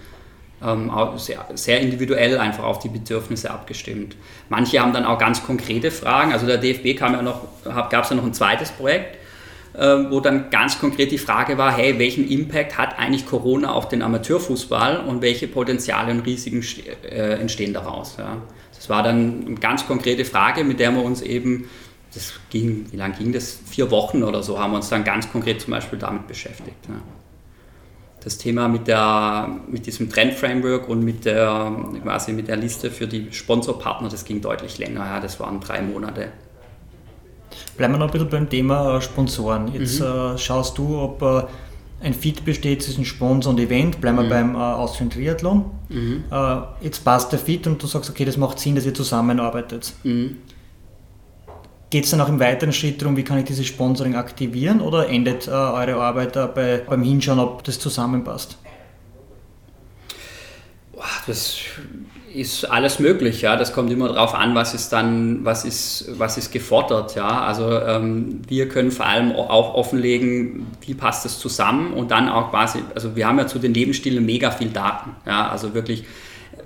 [1.17, 4.17] sehr, sehr, individuell einfach auf die Bedürfnisse abgestimmt.
[4.49, 6.33] Manche haben dann auch ganz konkrete Fragen.
[6.33, 9.19] Also der DFB kam ja noch, gab es ja noch ein zweites Projekt,
[9.75, 13.89] äh, wo dann ganz konkret die Frage war, hey, welchen Impact hat eigentlich Corona auf
[13.89, 16.65] den Amateurfußball und welche Potenziale und Risiken
[17.05, 18.17] äh, entstehen daraus?
[18.75, 21.69] Das war dann eine ganz konkrete Frage, mit der wir uns eben,
[22.15, 23.59] das ging, wie lange ging das?
[23.67, 26.77] Vier Wochen oder so, haben wir uns dann ganz konkret zum Beispiel damit beschäftigt.
[26.89, 26.95] Ja
[28.25, 33.07] das Thema mit, der, mit diesem Trend-Framework und mit der, quasi mit der Liste für
[33.07, 36.29] die Sponsorpartner, das ging deutlich länger, ja, das waren drei Monate.
[37.77, 39.73] Bleiben wir noch ein bisschen beim Thema äh, Sponsoren.
[39.75, 40.07] Jetzt mhm.
[40.07, 41.43] äh, schaust du, ob äh,
[42.03, 44.01] ein Fit besteht zwischen Sponsor und Event.
[44.01, 44.29] Bleiben wir mhm.
[44.29, 45.65] beim äh, Austrian Triathlon.
[45.89, 46.25] Mhm.
[46.31, 49.93] Äh, jetzt passt der Fit und du sagst, okay, das macht Sinn, dass ihr zusammenarbeitet.
[51.95, 55.09] Geht es dann auch im weiteren Schritt darum, wie kann ich dieses Sponsoring aktivieren oder
[55.09, 58.59] endet äh, eure Arbeit bei, beim Hinschauen, ob das zusammenpasst?
[61.29, 61.57] Das
[62.35, 63.55] ist alles möglich, ja.
[63.55, 67.43] Das kommt immer darauf an, was ist dann, was ist, was ist gefordert, ja.
[67.43, 72.51] Also ähm, wir können vor allem auch offenlegen, wie passt das zusammen und dann auch
[72.51, 75.49] quasi, also wir haben ja zu den Lebensstilen mega viel Daten, ja.
[75.49, 76.03] Also wirklich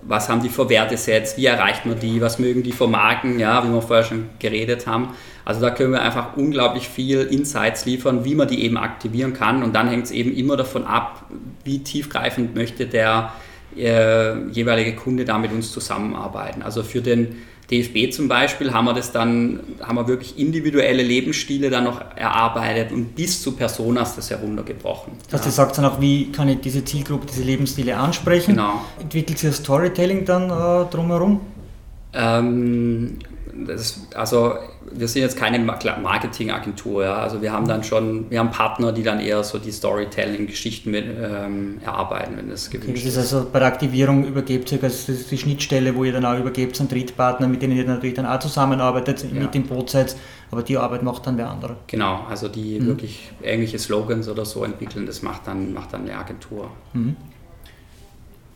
[0.08, 3.62] was haben die für Wertesets, wie erreicht man die, was mögen die für Marken, ja,
[3.62, 5.10] wie wir vorher schon geredet haben.
[5.44, 9.62] Also da können wir einfach unglaublich viel Insights liefern, wie man die eben aktivieren kann
[9.62, 11.26] und dann hängt es eben immer davon ab,
[11.62, 13.32] wie tiefgreifend möchte der
[13.76, 16.62] äh, jeweilige Kunde da mit uns zusammenarbeiten.
[16.62, 17.36] Also für den
[17.70, 22.92] DFB zum Beispiel haben wir das dann, haben wir wirklich individuelle Lebensstile dann noch erarbeitet
[22.92, 25.12] und bis zu Personas das heruntergebrochen.
[25.24, 28.56] Das heißt, ihr sagt dann auch, wie kann ich diese Zielgruppe, diese Lebensstile ansprechen?
[28.56, 28.80] Genau.
[28.98, 31.40] Entwickelt ihr Storytelling dann äh, drumherum?
[32.14, 33.18] Ähm,
[33.66, 34.54] das, also
[34.92, 37.16] wir sind jetzt keine Marketingagentur, ja.
[37.16, 41.78] also wir haben dann schon, wir haben Partner, die dann eher so die Storytelling-Geschichten ähm,
[41.84, 43.34] erarbeiten, wenn das gewünscht okay, das ist.
[43.34, 46.80] also bei der Aktivierung übergebt ihr, das ist die Schnittstelle, wo ihr dann auch übergebt
[46.80, 49.40] an Drittpartner, mit denen ihr natürlich dann auch zusammenarbeitet, ja.
[49.40, 50.16] mit dem Boot seid,
[50.50, 51.76] aber die Arbeit macht dann wer andere.
[51.86, 52.86] Genau, also die mhm.
[52.86, 56.70] wirklich ähnliche Slogans oder so entwickeln, das macht dann, macht dann eine Agentur.
[56.92, 57.16] Mhm.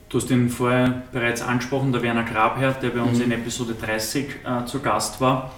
[0.09, 3.25] Du hast ihn vorher bereits angesprochen, der Werner Grabherr, der bei uns mhm.
[3.25, 5.53] in Episode 30 äh, zu Gast war,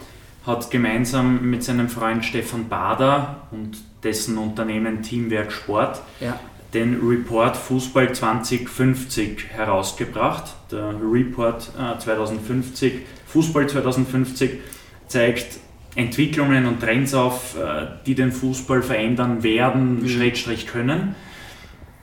[0.46, 6.38] hat gemeinsam mit seinem Freund Stefan Bader und dessen Unternehmen Teamwerk Sport ja.
[6.74, 10.54] den Report Fußball 2050 herausgebracht.
[10.70, 14.60] Der Report äh, 2050, Fußball 2050
[15.08, 15.58] zeigt
[15.94, 20.08] Entwicklungen und Trends auf, äh, die den Fußball verändern werden, mhm.
[20.08, 21.14] Schrägstrich können.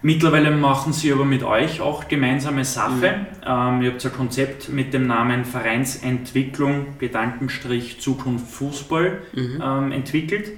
[0.04, 2.92] Mittlerweile machen sie aber mit euch auch gemeinsame Sache.
[2.92, 3.26] Mhm.
[3.46, 9.62] Ähm, ihr habt ein Konzept mit dem Namen Vereinsentwicklung, Gedankenstrich Zukunft Fußball mhm.
[9.64, 10.54] ähm, entwickelt.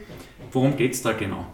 [0.52, 1.46] Worum geht es da genau?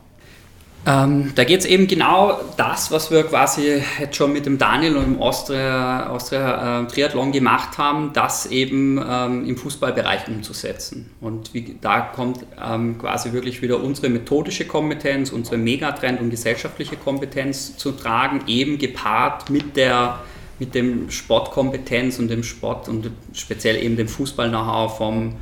[0.89, 4.97] Ähm, da geht es eben genau das, was wir quasi jetzt schon mit dem Daniel
[4.97, 11.11] und dem Austria, Austria äh, Triathlon gemacht haben, das eben ähm, im Fußballbereich umzusetzen.
[11.21, 16.95] Und wie, da kommt ähm, quasi wirklich wieder unsere methodische Kompetenz, unsere Megatrend und gesellschaftliche
[16.95, 20.19] Kompetenz zu tragen, eben gepaart mit der
[20.57, 25.35] mit dem Sportkompetenz und dem Sport und speziell eben dem Fußball-Know-how vom,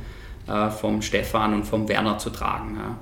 [0.46, 2.76] äh, vom Stefan und vom Werner zu tragen.
[2.76, 2.96] Ja.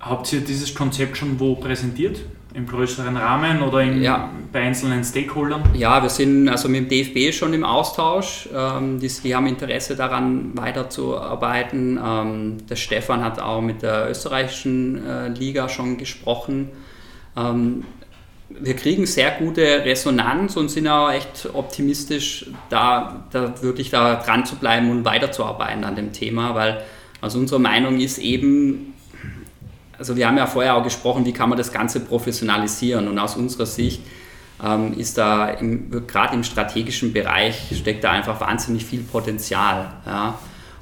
[0.00, 2.20] Habt ihr dieses Konzept schon wo präsentiert?
[2.54, 4.30] Im größeren Rahmen oder in, ja.
[4.50, 5.62] bei einzelnen Stakeholdern?
[5.74, 8.48] Ja, wir sind also mit dem DFB schon im Austausch.
[8.52, 12.00] Ähm, die, die, haben Interesse daran, weiterzuarbeiten.
[12.02, 16.70] Ähm, der Stefan hat auch mit der österreichischen äh, Liga schon gesprochen.
[17.36, 17.84] Ähm,
[18.48, 24.44] wir kriegen sehr gute Resonanz und sind auch echt optimistisch, da, da wirklich da dran
[24.44, 26.82] zu bleiben und weiterzuarbeiten an dem Thema, weil
[27.20, 28.89] also unsere Meinung ist eben,
[30.00, 33.36] also wir haben ja vorher auch gesprochen, wie kann man das Ganze professionalisieren und aus
[33.36, 34.00] unserer Sicht
[34.64, 35.56] ähm, ist da
[36.06, 39.92] gerade im strategischen Bereich steckt da einfach wahnsinnig viel Potenzial.
[40.06, 40.38] Ja?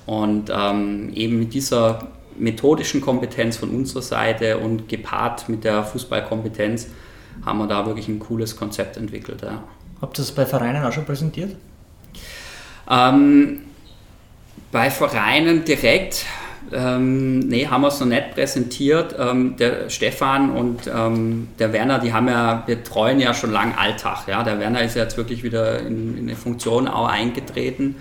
[0.06, 2.08] Und ähm, eben mit dieser
[2.38, 6.86] methodischen Kompetenz von unserer Seite und gepaart mit der Fußballkompetenz
[7.44, 9.42] haben wir da wirklich ein cooles Konzept entwickelt.
[9.42, 9.64] Ja.
[10.00, 11.56] Habt ihr das bei Vereinen auch schon präsentiert?
[12.88, 13.62] Ähm,
[14.70, 16.24] bei Vereinen direkt,
[16.72, 19.14] ähm, nee, haben wir es noch nicht präsentiert.
[19.18, 24.28] Ähm, der Stefan und ähm, der Werner, die haben ja, betreuen ja schon lange Alltag.
[24.28, 24.42] Ja?
[24.42, 27.96] Der Werner ist ja jetzt wirklich wieder in, in eine Funktion auch eingetreten.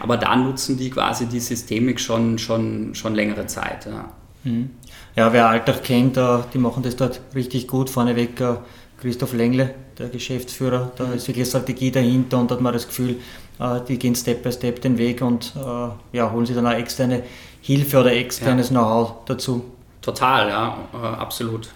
[0.00, 3.86] Aber da nutzen die quasi die Systemik schon, schon, schon längere Zeit.
[3.86, 4.10] Ja.
[4.44, 4.70] Mhm.
[5.14, 7.90] Ja, wer Alltag kennt, die machen das dort richtig gut.
[7.90, 8.54] Vorneweg äh,
[9.02, 13.16] Christoph Lengle, der Geschäftsführer, da ist wirklich Strategie dahinter und da hat man das Gefühl,
[13.58, 16.72] äh, die gehen Step by Step den Weg und äh, ja, holen sich dann auch
[16.72, 17.24] externe
[17.62, 18.78] Hilfe oder externes ja.
[18.78, 19.64] Know-how dazu.
[20.02, 20.76] Total, ja,
[21.18, 21.68] absolut.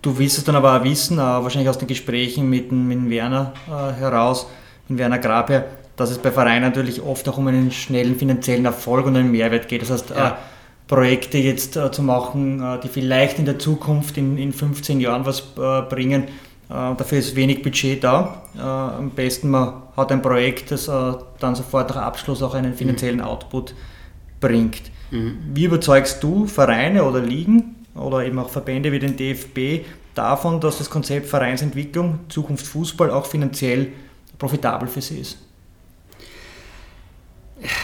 [0.00, 4.46] Du willst es dann aber auch wissen, wahrscheinlich aus den Gesprächen mit, mit Werner heraus,
[4.86, 5.64] mit Werner Grabherr,
[5.96, 9.66] dass es bei Vereinen natürlich oft auch um einen schnellen finanziellen Erfolg und einen Mehrwert
[9.66, 9.82] geht.
[9.82, 10.28] Das heißt, ja.
[10.28, 10.32] äh,
[10.86, 15.26] Projekte jetzt äh, zu machen, äh, die vielleicht in der Zukunft in, in 15 Jahren
[15.26, 16.28] was äh, bringen, äh,
[16.68, 18.42] dafür ist wenig Budget da.
[18.56, 23.18] Äh, am besten man hat ein Projekt, das dann sofort nach Abschluss auch einen finanziellen
[23.18, 23.24] mhm.
[23.24, 23.74] Output
[24.40, 24.82] bringt.
[25.10, 25.38] Mhm.
[25.54, 30.78] Wie überzeugst du Vereine oder Ligen oder eben auch Verbände wie den DFB davon, dass
[30.78, 33.88] das Konzept Vereinsentwicklung, Zukunft Fußball auch finanziell
[34.38, 35.38] profitabel für sie ist?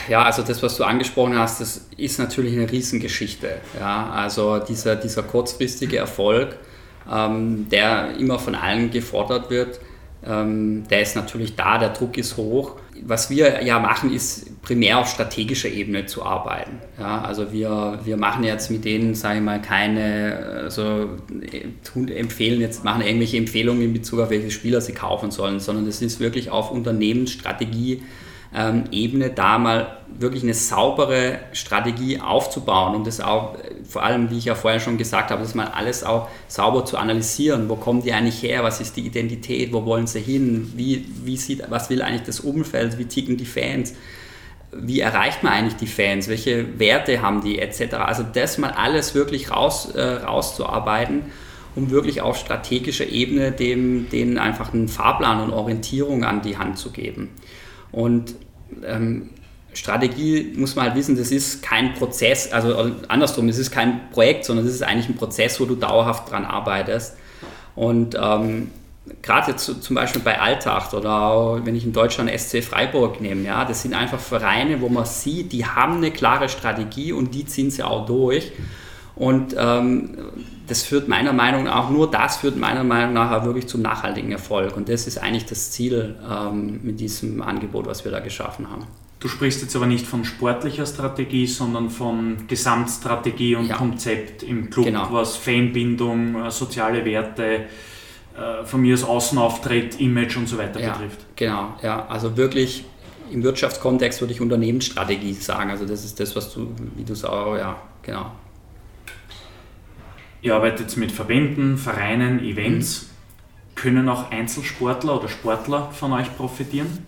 [0.08, 3.60] Ja, also das, was du angesprochen hast, das ist natürlich eine Riesengeschichte.
[3.78, 6.58] Ja, also dieser, dieser kurzfristige Erfolg,
[7.10, 9.80] ähm, der immer von allen gefordert wird,
[10.24, 12.76] ähm, der ist natürlich da, der Druck ist hoch.
[13.04, 16.78] Was wir ja machen, ist primär auf strategischer Ebene zu arbeiten.
[17.00, 21.08] Ja, also wir, wir machen jetzt mit denen, sage ich mal, keine, also
[21.82, 25.86] tun, empfehlen jetzt, machen irgendwelche Empfehlungen in Bezug auf welche Spieler sie kaufen sollen, sondern
[25.86, 28.02] das ist wirklich auf Unternehmensstrategie
[28.54, 33.56] ähm, Ebene da mal wirklich eine saubere Strategie aufzubauen und das auch,
[33.88, 36.98] vor allem, wie ich ja vorher schon gesagt habe, das mal alles auch sauber zu
[36.98, 37.68] analysieren.
[37.68, 38.62] Wo kommen die eigentlich her?
[38.62, 39.72] Was ist die Identität?
[39.72, 40.72] Wo wollen sie hin?
[40.76, 42.98] Wie, wie sieht, was will eigentlich das Umfeld?
[42.98, 43.94] Wie ticken die Fans?
[44.70, 46.28] Wie erreicht man eigentlich die Fans?
[46.28, 47.94] Welche Werte haben die etc.?
[47.94, 51.22] Also das mal alles wirklich raus, äh, rauszuarbeiten
[51.74, 56.78] um wirklich auf strategischer Ebene dem, denen einfach einen Fahrplan und Orientierung an die Hand
[56.78, 57.30] zu geben.
[57.92, 58.34] Und
[58.84, 59.30] ähm,
[59.74, 64.44] Strategie muss man halt wissen, das ist kein Prozess, also andersrum, es ist kein Projekt,
[64.44, 67.16] sondern es ist eigentlich ein Prozess, wo du dauerhaft dran arbeitest.
[67.74, 68.70] Und ähm,
[69.22, 73.44] gerade jetzt zum Beispiel bei Alltag oder auch, wenn ich in Deutschland SC Freiburg nehme,
[73.44, 77.46] ja, das sind einfach Vereine, wo man sieht, die haben eine klare Strategie und die
[77.46, 78.52] ziehen sie auch durch.
[79.14, 80.18] Und ähm,
[80.66, 84.32] das führt meiner Meinung nach, auch nur das führt meiner Meinung nach wirklich zum nachhaltigen
[84.32, 84.76] Erfolg.
[84.76, 88.86] Und das ist eigentlich das Ziel ähm, mit diesem Angebot, was wir da geschaffen haben.
[89.20, 93.76] Du sprichst jetzt aber nicht von sportlicher Strategie, sondern von Gesamtstrategie und ja.
[93.76, 95.08] Konzept im Club, genau.
[95.12, 100.92] was Fanbindung, äh, soziale Werte, äh, von mir aus Außenauftritt, Image und so weiter ja,
[100.92, 101.20] betrifft.
[101.36, 102.84] Genau, ja, also wirklich
[103.30, 105.70] im Wirtschaftskontext würde ich Unternehmensstrategie sagen.
[105.70, 108.32] Also das ist das, was du, wie du sagst, ja, genau.
[110.42, 113.02] Ihr arbeitet mit Verbänden, Vereinen, Events.
[113.02, 113.06] Mhm.
[113.76, 117.06] Können auch Einzelsportler oder Sportler von euch profitieren?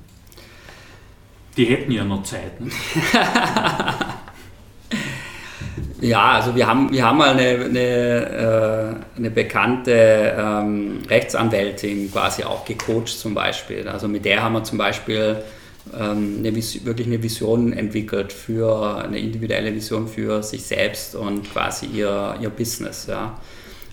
[1.57, 2.61] Die hätten ja noch Zeit.
[2.61, 2.71] Ne?
[6.01, 12.45] ja, also wir haben, wir haben mal eine, eine, äh, eine bekannte ähm, Rechtsanwältin quasi
[12.45, 13.89] auch gecoacht zum Beispiel.
[13.89, 15.43] Also mit der haben wir zum Beispiel
[15.93, 21.87] ähm, eine wirklich eine Vision entwickelt für eine individuelle Vision für sich selbst und quasi
[21.87, 23.07] ihr, ihr Business.
[23.07, 23.39] Ja.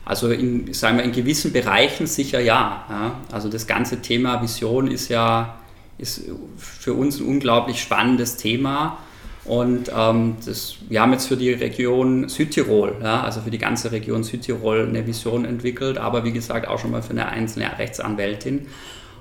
[0.06, 3.20] Also in, sagen wir, in gewissen Bereichen sicher ja, ja.
[3.32, 5.58] Also das ganze Thema Vision ist ja
[5.98, 6.24] ist
[6.58, 8.98] für uns ein unglaublich spannendes Thema.
[9.46, 13.92] Und ähm, das, wir haben jetzt für die Region Südtirol, ja, also für die ganze
[13.92, 18.68] Region Südtirol eine Vision entwickelt, aber wie gesagt auch schon mal für eine einzelne Rechtsanwältin.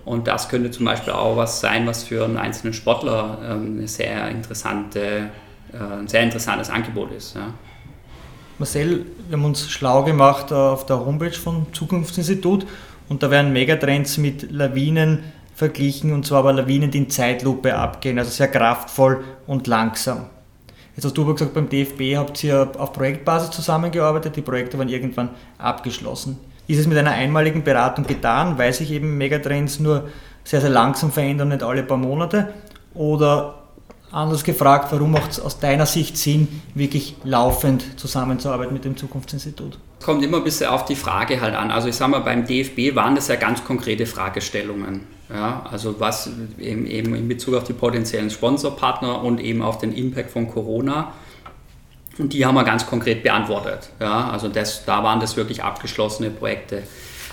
[0.05, 4.29] Und das könnte zum Beispiel auch was sein, was für einen einzelnen Sportler ähm, sehr
[4.29, 5.31] interessante,
[5.73, 7.35] äh, ein sehr interessantes Angebot ist.
[7.35, 7.53] Ja.
[8.59, 12.67] Marcel, wir haben uns schlau gemacht auf der Homepage vom Zukunftsinstitut
[13.09, 15.21] und da werden Megatrends mit Lawinen
[15.55, 20.27] verglichen und zwar aber Lawinen, die in Zeitlupe abgehen, also sehr kraftvoll und langsam.
[20.97, 24.89] Jetzt hast du aber gesagt, beim DFB habt ihr auf Projektbasis zusammengearbeitet, die Projekte waren
[24.89, 26.39] irgendwann abgeschlossen.
[26.71, 30.09] Ist es mit einer einmaligen Beratung getan, weil sich eben Megatrends nur
[30.45, 32.55] sehr, sehr langsam verändern, nicht alle paar Monate?
[32.95, 33.57] Oder
[34.13, 39.79] anders gefragt, warum macht es aus deiner Sicht Sinn, wirklich laufend zusammenzuarbeiten mit dem Zukunftsinstitut?
[40.01, 41.73] Kommt immer ein bisschen auf die Frage halt an.
[41.73, 45.09] Also ich sage mal, beim DFB waren das ja ganz konkrete Fragestellungen.
[45.29, 49.93] Ja, also was eben, eben in Bezug auf die potenziellen Sponsorpartner und eben auf den
[49.93, 51.15] Impact von Corona.
[52.21, 53.91] Und die haben wir ganz konkret beantwortet.
[53.99, 56.83] Ja, also das, da waren das wirklich abgeschlossene Projekte.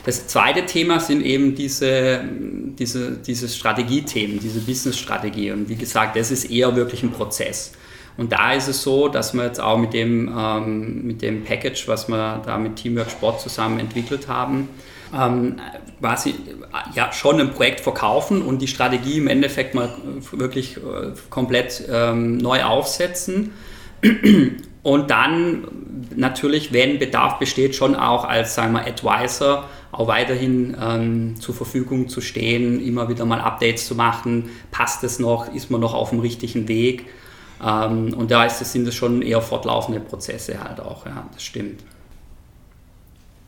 [0.05, 5.51] Das zweite Thema sind eben diese, diese, diese Strategiethemen, diese Business-Strategie.
[5.51, 7.73] Und wie gesagt, das ist eher wirklich ein Prozess.
[8.15, 11.89] Und da ist es so, dass wir jetzt auch mit dem, ähm, mit dem Package,
[11.89, 14.69] was wir da mit Teamwork Sport zusammen entwickelt haben,
[15.13, 15.57] ähm,
[15.99, 16.35] quasi
[16.95, 19.89] ja, schon ein Projekt verkaufen und die Strategie im Endeffekt mal
[20.31, 23.51] wirklich äh, komplett ähm, neu aufsetzen.
[24.87, 25.67] Und dann
[26.15, 32.07] natürlich, wenn Bedarf besteht, schon auch als sagen wir, Advisor auch weiterhin ähm, zur Verfügung
[32.07, 34.49] zu stehen, immer wieder mal Updates zu machen.
[34.71, 35.53] Passt es noch?
[35.53, 37.07] Ist man noch auf dem richtigen Weg?
[37.61, 41.83] Ähm, und da ist, sind es schon eher fortlaufende Prozesse halt auch, ja, das stimmt.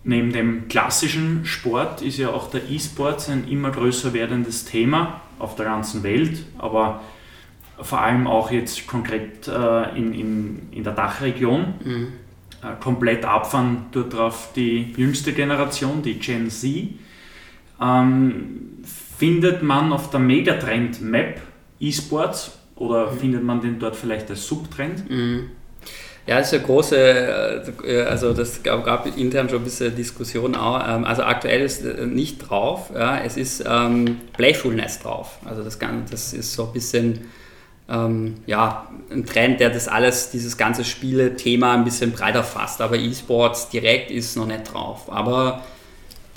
[0.04, 5.56] Neben dem klassischen Sport ist ja auch der E-Sport ein immer größer werdendes Thema auf
[5.56, 7.00] der ganzen Welt, aber
[7.82, 11.74] vor allem auch jetzt konkret äh, in, in, in der Dachregion.
[11.84, 12.08] Mhm.
[12.62, 16.90] Äh, komplett abfahren dort drauf die jüngste Generation, die Gen Z.
[17.82, 18.84] Ähm,
[19.18, 21.42] findet man auf der Megatrend Map
[21.80, 23.18] E-Sports oder mhm.
[23.18, 25.10] findet man den dort vielleicht als Subtrend?
[25.10, 25.52] Mhm.
[26.28, 26.98] Ja, das ist eine große,
[27.86, 30.86] äh, also das gab, intern schon ein bisschen Diskussion auch.
[30.88, 35.40] Ähm, also aktuell ist äh, nicht drauf, ja, es ist ähm, Playfulness drauf.
[35.46, 35.80] Also das,
[36.12, 37.22] das ist so ein bisschen
[37.90, 42.82] ähm, ja, ein Trend, der das alles, dieses ganze Spiele-Thema ein bisschen breiter fasst.
[42.82, 45.12] Aber E-Sports direkt ist noch nicht drauf.
[45.12, 45.64] Aber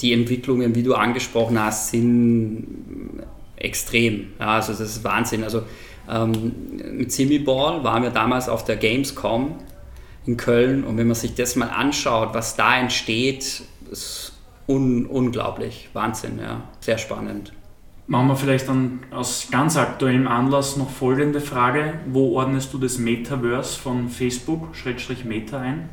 [0.01, 3.23] die Entwicklungen, wie du angesprochen hast, sind
[3.57, 4.33] extrem.
[4.41, 5.45] Ja, also das ist Wahnsinn.
[5.45, 5.63] Also
[6.11, 6.53] ähm,
[6.93, 9.55] mit Simiball waren wir damals auf der Gamescom
[10.27, 14.33] in Köln und wenn man sich das mal anschaut, was da entsteht, ist
[14.67, 15.89] un unglaublich.
[15.93, 16.63] Wahnsinn, ja.
[16.81, 17.53] Sehr spannend.
[18.09, 21.95] Machen wir vielleicht dann aus ganz aktuellem Anlass noch folgende Frage.
[22.07, 25.89] Wo ordnest du das Metaverse von Facebook, Schrägstrich Meta ein?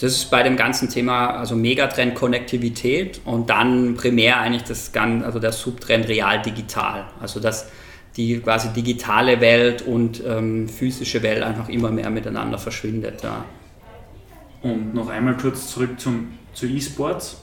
[0.00, 5.38] Das ist bei dem ganzen Thema, also Megatrend Konnektivität und dann primär eigentlich das also
[5.38, 7.04] der Subtrend real digital.
[7.20, 7.68] Also dass
[8.16, 13.22] die quasi digitale Welt und ähm, physische Welt einfach immer mehr miteinander verschwindet.
[13.22, 13.44] Ja.
[14.62, 17.41] Und noch einmal kurz zurück zum, zu E-Sports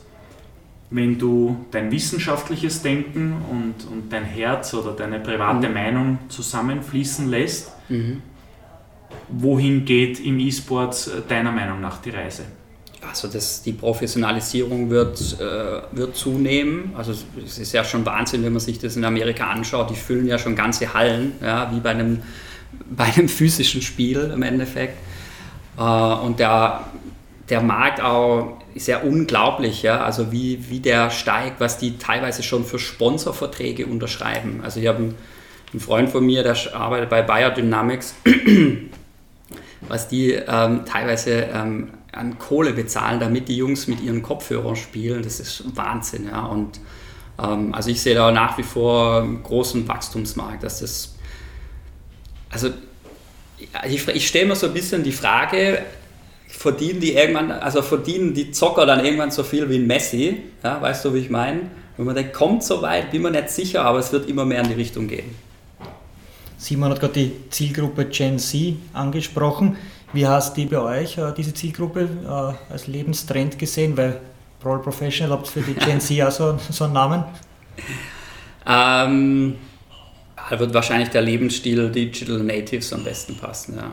[0.92, 5.74] wenn du dein wissenschaftliches Denken und, und dein Herz oder deine private mhm.
[5.74, 8.22] Meinung zusammenfließen lässt, mhm.
[9.28, 12.44] wohin geht im E-Sports äh, deiner Meinung nach die Reise?
[13.08, 16.92] Also das, die Professionalisierung wird, äh, wird zunehmen.
[16.98, 17.14] Also
[17.46, 19.90] es ist ja schon Wahnsinn, wenn man sich das in Amerika anschaut.
[19.90, 22.24] Die füllen ja schon ganze Hallen, ja, wie bei einem,
[22.90, 24.98] bei einem physischen Spiel im Endeffekt.
[25.78, 26.86] Äh, und der,
[27.48, 32.44] der Markt auch ist ja unglaublich, ja, also wie, wie der steigt, was die teilweise
[32.44, 34.62] schon für Sponsorverträge unterschreiben.
[34.64, 35.16] Also ich habe einen,
[35.72, 38.16] einen Freund von mir, der arbeitet bei Biodynamics,
[39.88, 45.24] was die ähm, teilweise ähm, an Kohle bezahlen, damit die Jungs mit ihren Kopfhörern spielen,
[45.24, 46.46] das ist Wahnsinn, ja.
[46.46, 46.80] Und
[47.42, 51.16] ähm, also ich sehe da nach wie vor einen großen Wachstumsmarkt, dass das
[52.50, 52.70] also
[53.88, 55.84] ich, ich stelle mir so ein bisschen die Frage,
[56.50, 60.82] verdienen die irgendwann, also verdienen die Zocker dann irgendwann so viel wie ein Messi, ja,
[60.82, 61.62] weißt du, wie ich meine?
[61.96, 64.62] Wenn man denkt, kommt so weit, bin mir nicht sicher, aber es wird immer mehr
[64.62, 65.36] in die Richtung gehen.
[66.58, 69.78] Simon hat gerade die Zielgruppe Gen Z angesprochen.
[70.12, 73.96] Wie hast du bei euch äh, diese Zielgruppe äh, als Lebenstrend gesehen?
[73.96, 74.20] Weil
[74.60, 77.24] Pro Professional habt für die Gen Z auch so, so einen Namen?
[78.66, 79.56] Ähm,
[80.50, 83.92] da wird wahrscheinlich der Lebensstil Digital Natives am besten passen, ja.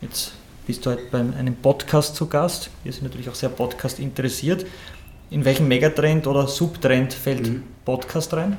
[0.00, 0.32] Jetzt
[0.66, 2.70] bist du halt bei einem Podcast zu Gast.
[2.84, 4.64] Wir sind natürlich auch sehr Podcast interessiert.
[5.30, 7.64] In welchen Megatrend oder Subtrend fällt mhm.
[7.84, 8.56] Podcast rein?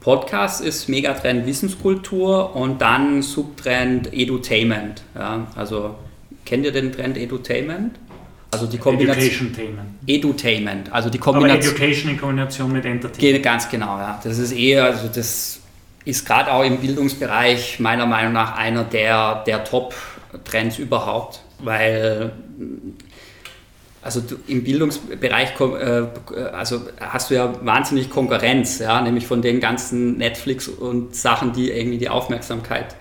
[0.00, 5.02] Podcast ist Megatrend Wissenskultur und dann Subtrend Edutainment.
[5.14, 5.94] Ja, also
[6.44, 7.96] kennt ihr den Trend Edutainment?
[8.50, 9.54] Also die Kombination.
[10.06, 10.92] Edutainment.
[10.92, 11.72] Also die Kombination.
[11.72, 13.44] Aber Education in Kombination mit Entertainment.
[13.44, 14.20] Ganz genau, ja.
[14.24, 15.60] Das ist eher, also das
[16.04, 19.94] ist gerade auch im Bildungsbereich meiner Meinung nach einer der, der Top-
[20.44, 22.32] Trends überhaupt, weil
[24.02, 29.60] also du, im Bildungsbereich äh, also hast du ja wahnsinnig Konkurrenz, ja, nämlich von den
[29.60, 32.94] ganzen Netflix und Sachen, die irgendwie die Aufmerksamkeit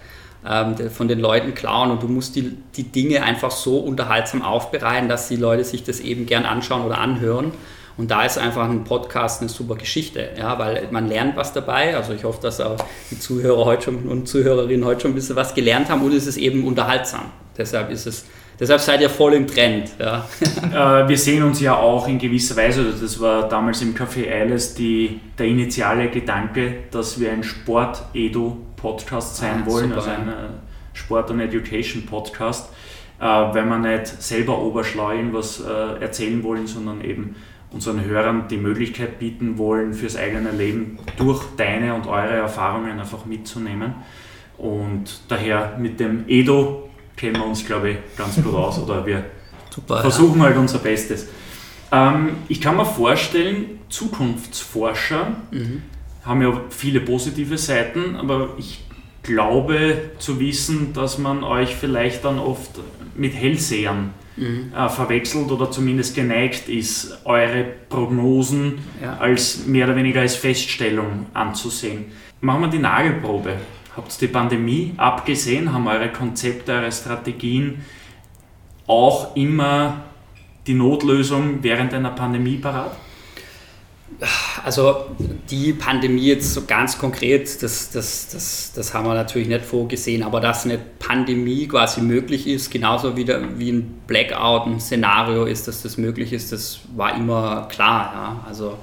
[0.45, 5.07] ähm, von den Leuten klauen und du musst die, die Dinge einfach so unterhaltsam aufbereiten,
[5.07, 7.51] dass die Leute sich das eben gern anschauen oder anhören.
[7.97, 11.95] Und da ist einfach ein Podcast eine super Geschichte, ja, weil man lernt was dabei.
[11.95, 12.77] Also ich hoffe, dass auch
[13.09, 16.27] die Zuhörer heute schon und Zuhörerinnen heute schon ein bisschen was gelernt haben und es
[16.27, 17.25] ist eben unterhaltsam.
[17.57, 18.25] Deshalb ist es
[18.59, 19.91] Deshalb seid ihr voll im Trend.
[19.99, 20.27] Ja.
[20.67, 24.29] Äh, wir sehen uns ja auch in gewisser Weise, also das war damals im Café
[24.29, 30.27] Eiles die, der initiale Gedanke, dass wir ein Sport-Edu-Podcast sein ah, wollen, super, also ein
[30.27, 30.33] äh,
[30.93, 32.69] Sport- und Education-Podcast,
[33.19, 37.35] äh, weil wir nicht selber oberschlau was erzählen wollen, sondern eben
[37.71, 43.25] unseren Hörern die Möglichkeit bieten wollen, fürs eigene Leben durch deine und eure Erfahrungen einfach
[43.25, 43.95] mitzunehmen.
[44.57, 49.25] Und daher mit dem Edo kennen wir uns, glaube ich, ganz gut aus oder wir
[49.69, 50.45] Super, versuchen ja.
[50.45, 51.27] halt unser Bestes.
[51.91, 55.83] Ähm, ich kann mir vorstellen, Zukunftsforscher mhm.
[56.23, 58.85] haben ja viele positive Seiten, aber ich
[59.23, 62.71] glaube zu wissen, dass man euch vielleicht dann oft
[63.15, 64.71] mit Hellsehern mhm.
[64.75, 69.17] äh, verwechselt oder zumindest geneigt ist, eure Prognosen ja.
[69.17, 72.05] als mehr oder weniger als Feststellung anzusehen.
[72.41, 73.55] Machen wir die Nagelprobe.
[73.95, 75.73] Habt ihr die Pandemie abgesehen?
[75.73, 77.83] Haben eure Konzepte, eure Strategien
[78.85, 80.03] auch immer
[80.67, 82.95] die Notlösung während einer Pandemie parat?
[84.65, 85.05] Also
[85.49, 90.23] die Pandemie jetzt so ganz konkret, das, das, das, das haben wir natürlich nicht vorgesehen,
[90.23, 95.45] aber dass eine Pandemie quasi möglich ist, genauso wie, der, wie ein Blackout ein Szenario
[95.45, 98.11] ist, dass das möglich ist, das war immer klar.
[98.13, 98.45] Ja.
[98.47, 98.77] Also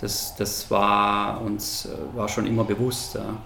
[0.00, 3.14] das, das war uns war schon immer bewusst.
[3.14, 3.38] Ja.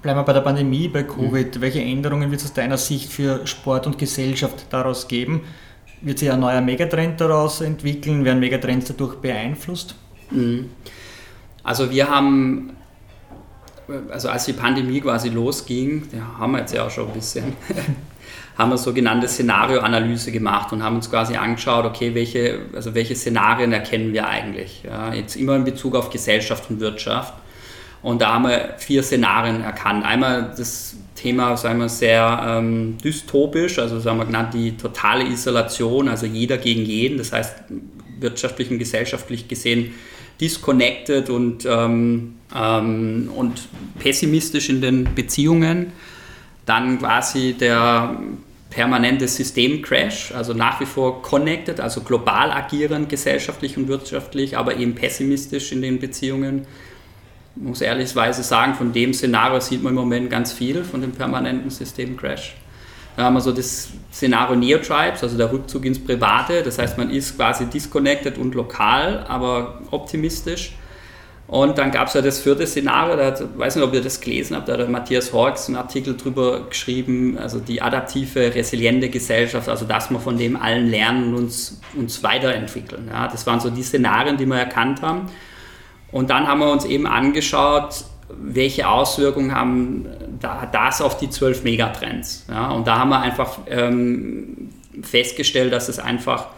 [0.00, 1.56] Bleiben wir bei der Pandemie, bei Covid.
[1.56, 1.60] Mhm.
[1.60, 5.42] Welche Änderungen wird es aus deiner Sicht für Sport und Gesellschaft daraus geben?
[6.00, 8.24] Wird sich ein neuer Megatrend daraus entwickeln?
[8.24, 9.94] Werden Megatrends dadurch beeinflusst?
[10.30, 10.70] Mhm.
[11.62, 12.70] Also wir haben,
[14.10, 17.56] also als die Pandemie quasi losging, ja, haben wir jetzt ja auch schon ein bisschen,
[18.58, 23.72] haben wir sogenannte Szenarioanalyse gemacht und haben uns quasi angeschaut, okay, welche, also welche Szenarien
[23.72, 24.82] erkennen wir eigentlich?
[24.84, 27.34] Ja, jetzt immer in Bezug auf Gesellschaft und Wirtschaft.
[28.00, 30.04] Und da haben wir vier Szenarien erkannt.
[30.04, 36.08] Einmal das Thema, sagen wir, sehr ähm, dystopisch, also sagen wir genannt die totale Isolation,
[36.08, 37.54] also jeder gegen jeden, das heißt
[38.20, 39.94] wirtschaftlich und gesellschaftlich gesehen
[40.40, 45.92] disconnected und, ähm, ähm, und pessimistisch in den Beziehungen.
[46.64, 48.16] Dann quasi der
[48.70, 54.94] permanente Systemcrash, also nach wie vor connected, also global agierend gesellschaftlich und wirtschaftlich, aber eben
[54.94, 56.66] pessimistisch in den Beziehungen
[57.60, 61.70] muss ehrlichweise sagen, von dem Szenario sieht man im Moment ganz viel, von dem permanenten
[61.70, 62.56] Systemcrash.
[63.16, 66.62] Da haben wir so das Szenario Neotribes, also der Rückzug ins Private.
[66.62, 70.72] Das heißt, man ist quasi disconnected und lokal, aber optimistisch.
[71.48, 74.20] Und dann gab es ja das vierte Szenario, da hat, weiß nicht, ob ihr das
[74.20, 79.66] gelesen habt, da hat Matthias Horks einen Artikel drüber geschrieben, also die adaptive, resiliente Gesellschaft,
[79.66, 83.08] also dass wir von dem allen lernen und uns, uns weiterentwickeln.
[83.10, 85.30] Ja, das waren so die Szenarien, die wir erkannt haben.
[86.10, 90.06] Und dann haben wir uns eben angeschaut, welche Auswirkungen haben
[90.72, 92.44] das auf die zwölf Megatrends.
[92.48, 94.70] Ja, und da haben wir einfach ähm,
[95.02, 96.48] festgestellt, dass es einfach,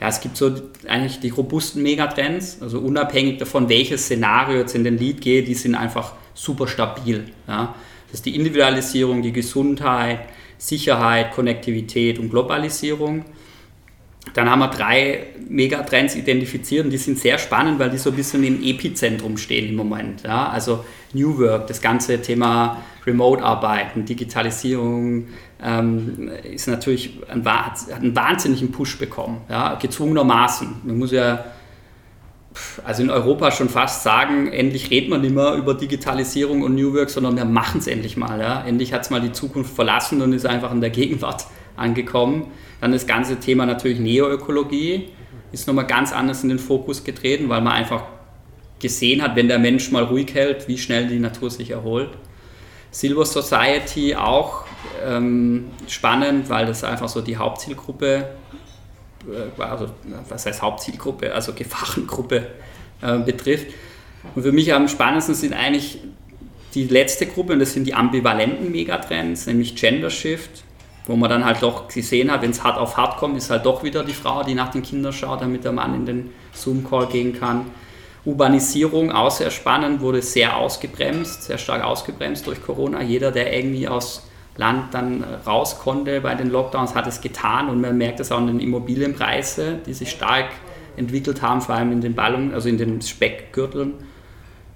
[0.00, 0.52] ja, es gibt so
[0.88, 5.54] eigentlich die robusten Megatrends, also unabhängig davon, welches Szenario jetzt in den Lead geht, die
[5.54, 7.26] sind einfach super stabil.
[7.46, 7.74] Ja.
[8.06, 10.20] Das ist die Individualisierung, die Gesundheit,
[10.58, 13.24] Sicherheit, Konnektivität und Globalisierung.
[14.34, 18.16] Dann haben wir drei Megatrends identifiziert und die sind sehr spannend, weil die so ein
[18.16, 20.22] bisschen im Epizentrum stehen im Moment.
[20.22, 20.48] Ja?
[20.48, 25.26] Also New Work, das ganze Thema Remote-Arbeiten, Digitalisierung
[25.62, 29.74] ähm, ist natürlich ein, hat einen wahnsinnigen Push bekommen, ja?
[29.74, 30.68] gezwungenermaßen.
[30.84, 31.44] Man muss ja
[32.84, 36.94] also in Europa schon fast sagen, endlich redet man nicht mehr über Digitalisierung und New
[36.94, 38.40] Work, sondern wir machen es endlich mal.
[38.40, 38.64] Ja?
[38.64, 41.46] Endlich hat es mal die Zukunft verlassen und ist einfach in der Gegenwart
[41.76, 42.46] angekommen.
[42.82, 45.10] Dann das ganze Thema natürlich Neoökologie
[45.52, 48.02] ist nochmal ganz anders in den Fokus getreten, weil man einfach
[48.80, 52.08] gesehen hat, wenn der Mensch mal ruhig hält, wie schnell die Natur sich erholt.
[52.90, 54.64] Silver Society auch
[55.06, 58.30] ähm, spannend, weil das einfach so die Hauptzielgruppe,
[59.28, 59.86] äh, also
[60.28, 62.48] was heißt Hauptzielgruppe, also Gefahrengruppe
[63.00, 63.68] äh, betrifft.
[64.34, 66.00] Und für mich am spannendsten sind eigentlich
[66.74, 70.61] die letzte Gruppe, und das sind die ambivalenten Megatrends, nämlich Gender Shift,
[71.06, 73.66] wo man dann halt doch gesehen hat, wenn es hart auf hart kommt, ist halt
[73.66, 77.06] doch wieder die Frau, die nach den Kindern schaut, damit der Mann in den Zoom-Call
[77.06, 77.66] gehen kann.
[78.24, 83.02] Urbanisierung, auch sehr spannend, wurde sehr ausgebremst, sehr stark ausgebremst durch Corona.
[83.02, 87.80] Jeder, der irgendwie aus, Land dann raus konnte bei den Lockdowns, hat es getan und
[87.80, 90.50] man merkt es auch in den Immobilienpreisen, die sich stark
[90.96, 93.94] entwickelt haben, vor allem in den Ballungen, also in den Speckgürteln.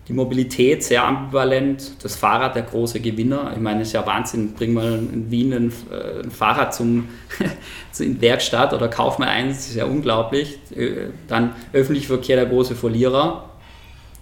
[0.08, 3.52] Die Mobilität sehr ambivalent, das Fahrrad der große Gewinner.
[3.54, 7.08] Ich meine, es ist ja Wahnsinn, bring mal in Wien ein, äh, ein Fahrrad zum,
[7.98, 10.58] in Werkstatt oder kauf mal eins, das ist ja unglaublich.
[10.76, 13.50] Äh, dann öffentlicher Verkehr der große Verlierer.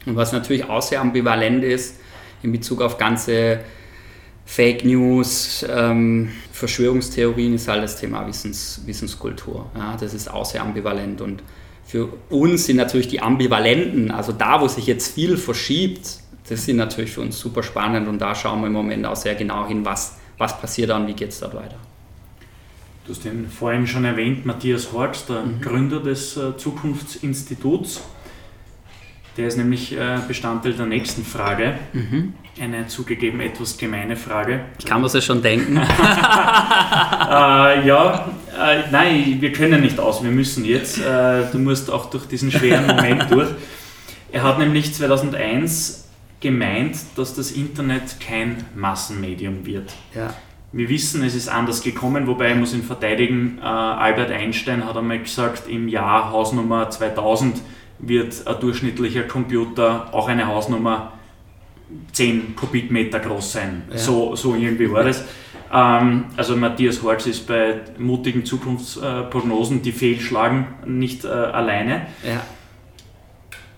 [0.06, 2.00] Und was natürlich auch sehr ambivalent ist
[2.42, 3.60] in Bezug auf ganze
[4.46, 9.70] Fake News, ähm, Verschwörungstheorien ist halt das Thema Wissens, Wissenskultur.
[9.76, 11.42] Ja, das ist auch sehr ambivalent und
[11.94, 16.18] für uns sind natürlich die Ambivalenten, also da, wo sich jetzt viel verschiebt,
[16.48, 19.36] das sind natürlich für uns super spannend und da schauen wir im Moment auch sehr
[19.36, 21.76] genau hin, was, was passiert da und wie geht es dort weiter.
[23.06, 25.60] Du hast ihn vorhin schon erwähnt, Matthias Horst, der mhm.
[25.60, 28.02] Gründer des äh, Zukunftsinstituts.
[29.36, 31.78] Der ist nämlich äh, Bestandteil der nächsten Frage.
[31.92, 32.34] Mhm.
[32.60, 34.64] Eine zugegeben etwas gemeine Frage.
[34.80, 35.76] Ich kann mir das schon denken.
[35.78, 35.82] äh,
[37.86, 40.98] ja, äh, nein, wir können nicht aus, wir müssen jetzt.
[40.98, 43.48] Äh, du musst auch durch diesen schweren Moment durch.
[44.32, 46.08] Er hat nämlich 2001
[46.40, 49.92] gemeint, dass das Internet kein Massenmedium wird.
[50.14, 50.34] Ja.
[50.72, 53.58] Wir wissen, es ist anders gekommen, wobei ich muss ihn verteidigen.
[53.62, 57.60] Äh, Albert Einstein hat einmal gesagt, im Jahr Hausnummer 2000
[58.00, 61.12] wird ein durchschnittlicher Computer auch eine Hausnummer
[62.12, 63.82] 10 Kubikmeter groß sein.
[63.90, 63.98] Ja.
[63.98, 65.24] So, so irgendwie war das.
[65.74, 72.06] Ähm, also Matthias Horz ist bei mutigen Zukunftsprognosen, die fehlschlagen, nicht äh, alleine.
[72.22, 72.42] Ja.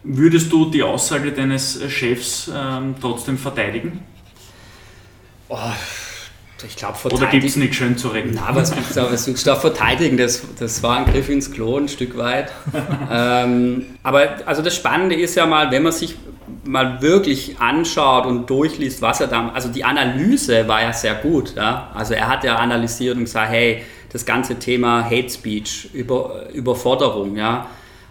[0.02, 4.04] Würdest du die Aussage deines Chefs ähm, trotzdem verteidigen?
[5.48, 5.58] Oh,
[6.64, 8.32] ich glaube, Oder gibt es nichts schön zu reden?
[8.34, 10.16] Nein, was gibt es was gibt's da verteidigen?
[10.16, 12.50] Das, das war ein Griff ins Klo ein Stück weit.
[13.12, 16.16] ähm, aber also das Spannende ist ja mal, wenn man sich
[16.64, 21.54] mal wirklich anschaut und durchliest, was er da, also die Analyse war ja sehr gut.
[21.56, 21.90] Ja?
[21.94, 23.82] Also er hat ja analysiert und gesagt, hey,
[24.12, 27.66] das ganze Thema Hate Speech, Über, Überforderung, ja,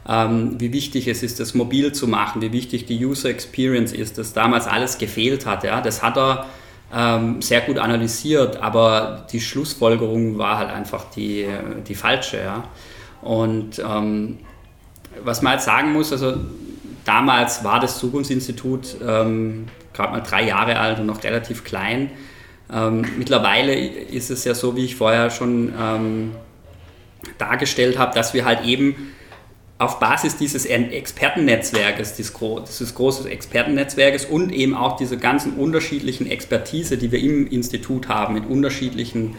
[0.07, 4.19] ähm, wie wichtig es ist, das mobil zu machen, wie wichtig die User Experience ist,
[4.19, 5.63] dass damals alles gefehlt hat.
[5.63, 5.81] Ja?
[5.81, 6.45] Das hat er
[6.95, 11.45] ähm, sehr gut analysiert, aber die Schlussfolgerung war halt einfach die,
[11.87, 12.37] die falsche.
[12.37, 12.63] Ja?
[13.21, 14.39] Und ähm,
[15.23, 16.35] was man jetzt sagen muss, also
[17.03, 22.11] damals war das Zukunftsinstitut ähm, gerade mal drei Jahre alt und noch relativ klein.
[22.71, 26.31] Ähm, mittlerweile ist es ja so, wie ich vorher schon ähm,
[27.37, 29.13] dargestellt habe, dass wir halt eben
[29.77, 37.11] auf Basis dieses Expertennetzwerkes, dieses, großen Expertennetzwerkes und eben auch diese ganzen unterschiedlichen Expertise, die
[37.11, 39.35] wir im Institut haben, mit unterschiedlichen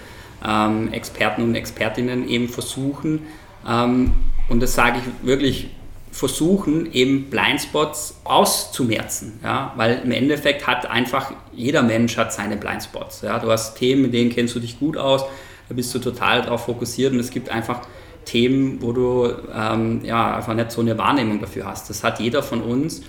[0.47, 3.21] ähm, Experten und Expertinnen eben versuchen,
[3.67, 4.13] ähm,
[4.49, 5.71] und das sage ich wirklich,
[6.13, 13.23] versuchen eben Blindspots auszumerzen, ja, weil im Endeffekt hat einfach jeder Mensch hat seine Blindspots,
[13.23, 15.25] ja, du hast Themen, mit denen kennst du dich gut aus,
[15.69, 17.83] da bist du total darauf fokussiert und es gibt einfach
[18.27, 21.89] Themen, wo du ähm, ja, einfach nicht so eine Wahrnehmung dafür hast.
[21.89, 23.01] Das hat jeder von uns.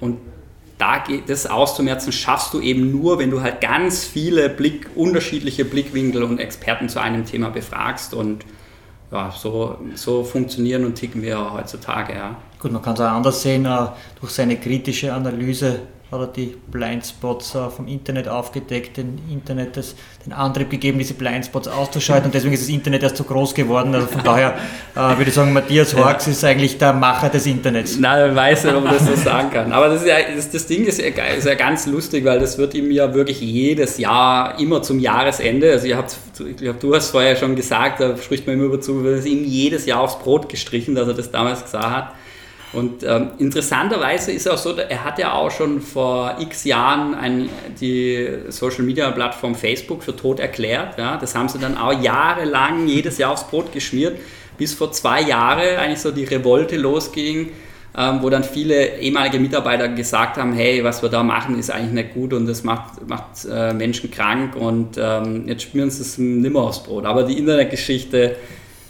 [0.00, 0.18] Und
[0.78, 5.64] da geht das auszumerzen schaffst du eben nur, wenn du halt ganz viele Blick, unterschiedliche
[5.64, 8.14] Blickwinkel und Experten zu einem Thema befragst.
[8.14, 8.44] Und
[9.12, 12.14] ja, so, so funktionieren und ticken wir heutzutage.
[12.14, 12.36] Ja.
[12.58, 13.86] Gut, man kann es auch anders sehen, äh,
[14.20, 15.80] durch seine kritische Analyse
[16.12, 19.94] hat er die Blindspots äh, vom Internet aufgedeckt, den Internet das,
[20.26, 23.94] den Antrieb gegeben, diese Blindspots auszuschalten und deswegen ist das Internet erst so groß geworden.
[23.94, 24.56] Also von daher
[24.94, 27.98] äh, würde ich sagen, Matthias Horx ist eigentlich der Macher des Internets.
[27.98, 29.72] Nein, ich weiß nicht, ob man das so sagen kann.
[29.72, 32.74] Aber das, ja, das, das Ding ist ja, ist ja, ganz lustig, weil das wird
[32.74, 37.10] ihm ja wirklich jedes Jahr, immer zum Jahresende, also ihr habt, ich glaube, du hast
[37.10, 40.18] vorher schon gesagt, da spricht man immer über zu, wird es ihm jedes Jahr aufs
[40.18, 42.12] Brot gestrichen, dass er das damals gesagt hat.
[42.72, 47.50] Und ähm, interessanterweise ist auch so, er hat ja auch schon vor x Jahren ein,
[47.80, 50.98] die Social Media Plattform Facebook für tot erklärt.
[50.98, 51.18] Ja?
[51.18, 54.18] Das haben sie dann auch jahrelang jedes Jahr aufs Brot geschmiert,
[54.56, 57.50] bis vor zwei Jahren eigentlich so die Revolte losging,
[57.94, 61.92] ähm, wo dann viele ehemalige Mitarbeiter gesagt haben, hey, was wir da machen, ist eigentlich
[61.92, 66.16] nicht gut und das macht, macht äh, Menschen krank und ähm, jetzt spüren sie es
[66.16, 67.04] nimmer aufs Brot.
[67.04, 68.36] Aber die Internetgeschichte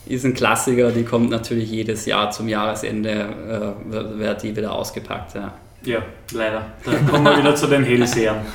[0.06, 5.34] ist ein Klassiker, die kommt natürlich jedes Jahr zum Jahresende, äh, wird die wieder ausgepackt.
[5.34, 5.54] Ja.
[5.84, 6.66] Ja, leider.
[6.84, 8.36] Dann kommen wir wieder zu den Hellsehern.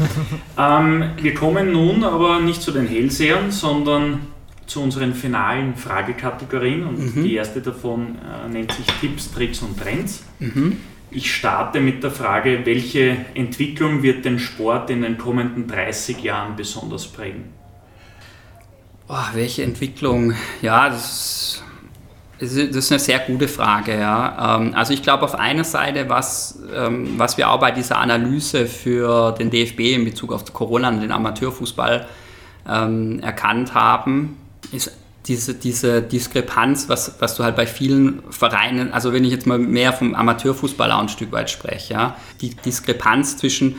[0.59, 4.21] Ähm, wir kommen nun aber nicht zu den Hellsehern, sondern
[4.65, 6.83] zu unseren finalen Fragekategorien.
[6.83, 7.23] Und mhm.
[7.23, 10.23] die erste davon äh, nennt sich Tipps, Tricks und Trends.
[10.39, 10.77] Mhm.
[11.11, 16.55] Ich starte mit der Frage, welche Entwicklung wird den Sport in den kommenden 30 Jahren
[16.55, 17.45] besonders prägen?
[19.09, 20.33] Oh, welche Entwicklung?
[20.61, 21.63] Ja, das
[22.39, 23.97] ist, das ist eine sehr gute Frage.
[23.97, 24.57] Ja.
[24.57, 28.65] Ähm, also ich glaube auf einer Seite, was, ähm, was wir auch bei dieser Analyse
[28.65, 32.05] für den DFB in Bezug auf Corona und den Amateurfußball
[32.69, 34.37] ähm, erkannt haben,
[34.73, 34.91] ist
[35.25, 39.57] diese, diese Diskrepanz, was, was du halt bei vielen Vereinen, also wenn ich jetzt mal
[39.57, 43.75] mehr vom Amateurfußball auch ein Stück weit spreche, ja, die Diskrepanz zwischen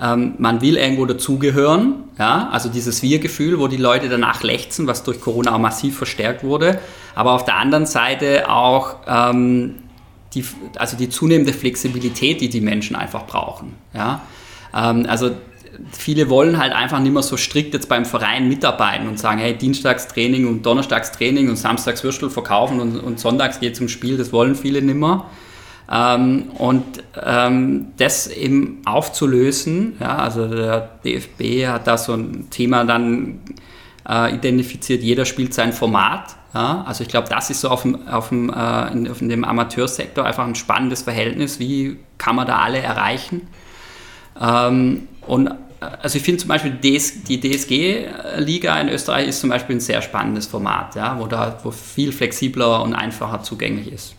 [0.00, 5.02] ähm, man will irgendwo dazugehören, ja, also dieses Wir-Gefühl, wo die Leute danach lechzen, was
[5.02, 6.78] durch Corona auch massiv verstärkt wurde,
[7.14, 9.76] aber auf der anderen Seite auch ähm,
[10.34, 10.44] die,
[10.76, 13.74] also die zunehmende Flexibilität, die die Menschen einfach brauchen.
[13.92, 14.22] Ja.
[14.74, 15.30] Ähm, also
[15.92, 19.56] viele wollen halt einfach nicht mehr so strikt jetzt beim Verein mitarbeiten und sagen, hey,
[19.56, 24.54] Dienstagstraining und Donnerstagstraining und Samstags Würstel verkaufen und, und Sonntags geht zum Spiel, das wollen
[24.54, 25.24] viele nicht mehr.
[25.90, 26.84] Ähm, und
[27.22, 33.40] ähm, das eben aufzulösen, ja, also der DFB hat da so ein Thema dann
[34.08, 36.36] äh, identifiziert, jeder spielt sein Format.
[36.54, 39.44] Ja, also ich glaube, das ist so auf dem, auf, dem, äh, in, auf dem
[39.44, 43.48] Amateursektor einfach ein spannendes Verhältnis, wie kann man da alle erreichen.
[44.40, 49.80] Ähm, und also ich finde zum Beispiel die DSG-Liga in Österreich ist zum Beispiel ein
[49.80, 54.14] sehr spannendes Format, ja, wo, da, wo viel flexibler und einfacher zugänglich ist.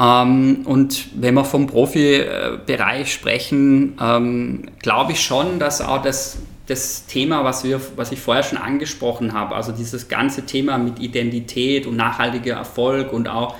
[0.00, 7.06] Ähm, und wenn wir vom Profibereich sprechen, ähm, glaube ich schon, dass auch das, das
[7.06, 11.86] Thema, was, wir, was ich vorher schon angesprochen habe, also dieses ganze Thema mit Identität
[11.86, 13.56] und nachhaltiger Erfolg und auch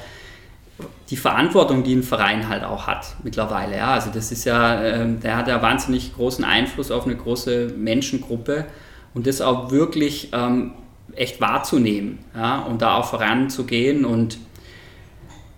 [1.11, 3.77] die Verantwortung, die ein Verein halt auch hat mittlerweile.
[3.77, 3.93] Ja.
[3.93, 8.65] Also das ist ja, äh, der hat ja wahnsinnig großen Einfluss auf eine große Menschengruppe
[9.13, 10.73] und das auch wirklich ähm,
[11.17, 14.39] echt wahrzunehmen ja, und da auch voranzugehen und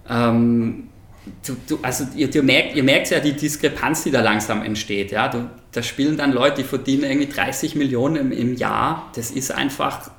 [0.08, 0.88] ähm,
[1.46, 5.12] du, du, also ihr, ihr, merkt, ihr merkt ja die Diskrepanz, die da langsam entsteht.
[5.12, 5.28] Ja.
[5.28, 9.10] Du, da spielen dann Leute, die verdienen irgendwie 30 Millionen im, im Jahr.
[9.14, 10.10] Das ist einfach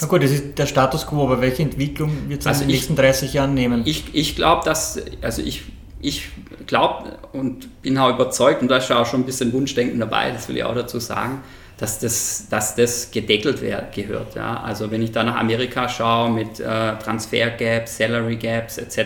[0.00, 2.74] na gut, das ist der Status quo, aber welche Entwicklung wird es also in den
[2.74, 3.82] nächsten 30 Jahren nehmen?
[3.84, 5.62] Ich, ich glaube, dass, also ich,
[6.00, 6.30] ich
[6.66, 10.48] glaube und bin auch überzeugt, und da ist auch schon ein bisschen Wunschdenken dabei, das
[10.48, 11.42] will ich auch dazu sagen,
[11.78, 14.34] dass das, dass das gedeckelt wär, gehört.
[14.34, 14.60] Ja?
[14.60, 18.98] Also wenn ich da nach Amerika schaue mit äh, Transfer Gaps, Salary Gaps etc.,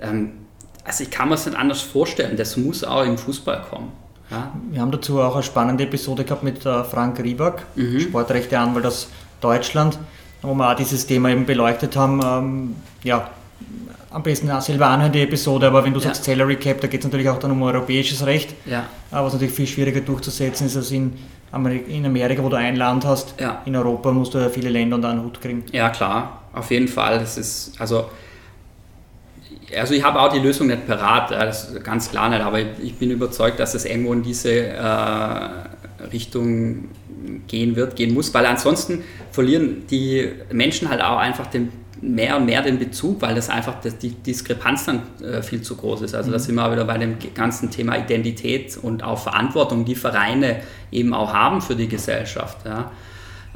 [0.00, 0.32] ähm,
[0.84, 3.92] also ich kann mir es nicht anders vorstellen, das muss auch im Fußball kommen.
[4.30, 4.52] Ja?
[4.70, 8.00] Wir haben dazu auch eine spannende Episode gehabt mit äh, Frank Rieback, mhm.
[8.00, 9.08] Sportrechteanwalt aus
[9.40, 9.98] Deutschland,
[10.42, 12.20] wo wir auch dieses Thema eben beleuchtet haben.
[12.24, 13.30] Ähm, ja,
[14.10, 16.06] am besten selber anhören die Episode, aber wenn du ja.
[16.06, 18.86] sagst Salary Cap, da geht es natürlich auch dann um europäisches Recht, ja.
[19.10, 21.14] was natürlich viel schwieriger durchzusetzen ist als in,
[21.54, 23.34] in Amerika, wo du ein Land hast.
[23.40, 23.62] Ja.
[23.64, 25.64] In Europa musst du ja viele Länder unter einen Hut kriegen.
[25.72, 27.18] Ja, klar, auf jeden Fall.
[27.18, 28.10] Das ist, also,
[29.76, 32.94] also ich habe auch die Lösung nicht parat, das ist ganz klar nicht, aber ich
[32.96, 35.38] bin überzeugt, dass es irgendwo in diese äh,
[36.12, 36.88] Richtung
[37.46, 42.46] gehen wird, gehen muss, weil ansonsten verlieren die Menschen halt auch einfach den, mehr und
[42.46, 46.14] mehr den Bezug, weil das einfach das, die Diskrepanz dann äh, viel zu groß ist.
[46.14, 46.32] Also mhm.
[46.32, 50.60] da sind wir auch wieder bei dem ganzen Thema Identität und auch Verantwortung, die Vereine
[50.90, 52.58] eben auch haben für die Gesellschaft.
[52.64, 52.90] Ja.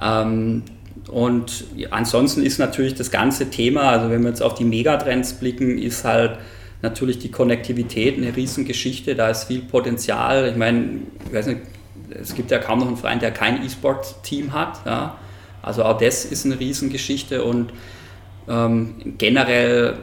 [0.01, 0.63] Ähm,
[1.09, 5.79] und ansonsten ist natürlich das ganze Thema, also wenn wir jetzt auf die Megatrends blicken,
[5.79, 6.39] ist halt
[6.83, 10.49] natürlich die Konnektivität eine Riesengeschichte, da ist viel Potenzial.
[10.49, 11.61] Ich meine, ich weiß nicht,
[12.11, 14.81] es gibt ja kaum noch einen Verein, der kein E-Sport-Team hat.
[14.87, 15.17] Ja.
[15.63, 17.73] Also auch das ist eine Riesengeschichte und
[18.49, 19.99] ähm, generell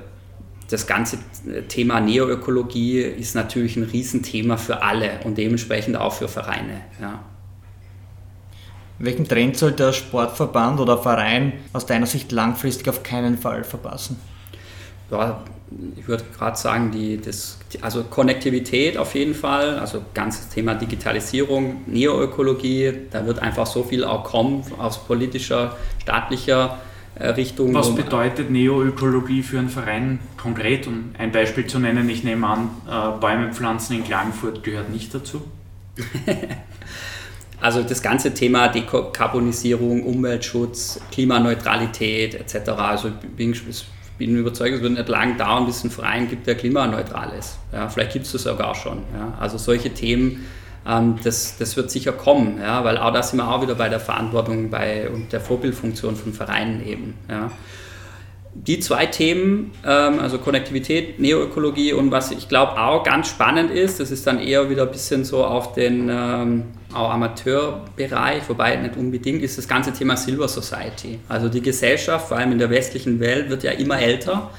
[0.69, 1.19] das ganze
[1.67, 6.81] Thema Neoökologie ist natürlich ein Riesenthema für alle und dementsprechend auch für Vereine.
[6.99, 7.19] Ja.
[8.97, 14.19] Welchen Trend sollte der Sportverband oder Verein aus deiner Sicht langfristig auf keinen Fall verpassen?
[15.11, 15.43] Ja,
[15.97, 21.81] ich würde gerade sagen, die, das, also Konnektivität auf jeden Fall, also ganzes Thema Digitalisierung,
[21.85, 26.79] Neoökologie, da wird einfach so viel auch kommen aus politischer, staatlicher
[27.20, 27.74] Richtung.
[27.74, 30.88] Was bedeutet Neoökologie für einen Verein konkret?
[30.88, 35.13] Um ein Beispiel zu nennen, ich nehme an, äh, Bäume pflanzen in Klagenfurt gehört nicht
[35.13, 35.41] dazu.
[37.61, 42.70] also das ganze Thema Dekarbonisierung, Umweltschutz, Klimaneutralität etc.
[42.72, 43.55] Also ich bin,
[44.18, 47.59] bin überzeugt, es wird nicht lang dauern, bis es einen Verein gibt, der klimaneutral ist.
[47.72, 48.99] Ja, vielleicht gibt es das sogar schon.
[49.13, 49.38] Ja.
[49.39, 50.45] Also solche Themen,
[50.88, 53.89] ähm, das, das wird sicher kommen, ja, weil auch da sind wir auch wieder bei
[53.89, 57.15] der Verantwortung bei, und der Vorbildfunktion von Vereinen eben.
[57.29, 57.51] Ja.
[58.53, 63.99] Die zwei Themen, ähm, also Konnektivität, Neoökologie und was ich glaube auch ganz spannend ist,
[63.99, 66.63] das ist dann eher wieder ein bisschen so auf den ähm,
[66.93, 71.19] auch Amateurbereich, wobei nicht unbedingt, ist das ganze Thema Silver Society.
[71.27, 74.51] Also die Gesellschaft, vor allem in der westlichen Welt, wird ja immer älter.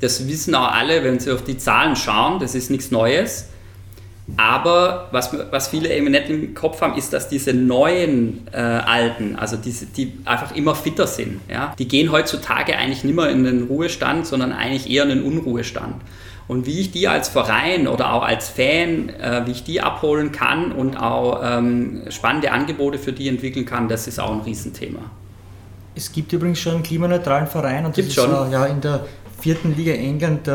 [0.00, 3.48] Das wissen auch alle, wenn sie auf die Zahlen schauen, das ist nichts Neues.
[4.36, 9.36] Aber was, was viele eben nicht im Kopf haben, ist, dass diese neuen äh, Alten,
[9.36, 13.44] also diese, die einfach immer fitter sind, ja, die gehen heutzutage eigentlich nicht mehr in
[13.44, 16.02] den Ruhestand, sondern eigentlich eher in den Unruhestand.
[16.48, 20.32] Und wie ich die als Verein oder auch als Fan, äh, wie ich die abholen
[20.32, 25.00] kann und auch ähm, spannende Angebote für die entwickeln kann, das ist auch ein Riesenthema.
[25.94, 28.50] Es gibt übrigens schon einen klimaneutralen Verein und das ist schon.
[28.50, 29.06] ja, in der
[29.46, 30.50] vierten Liga England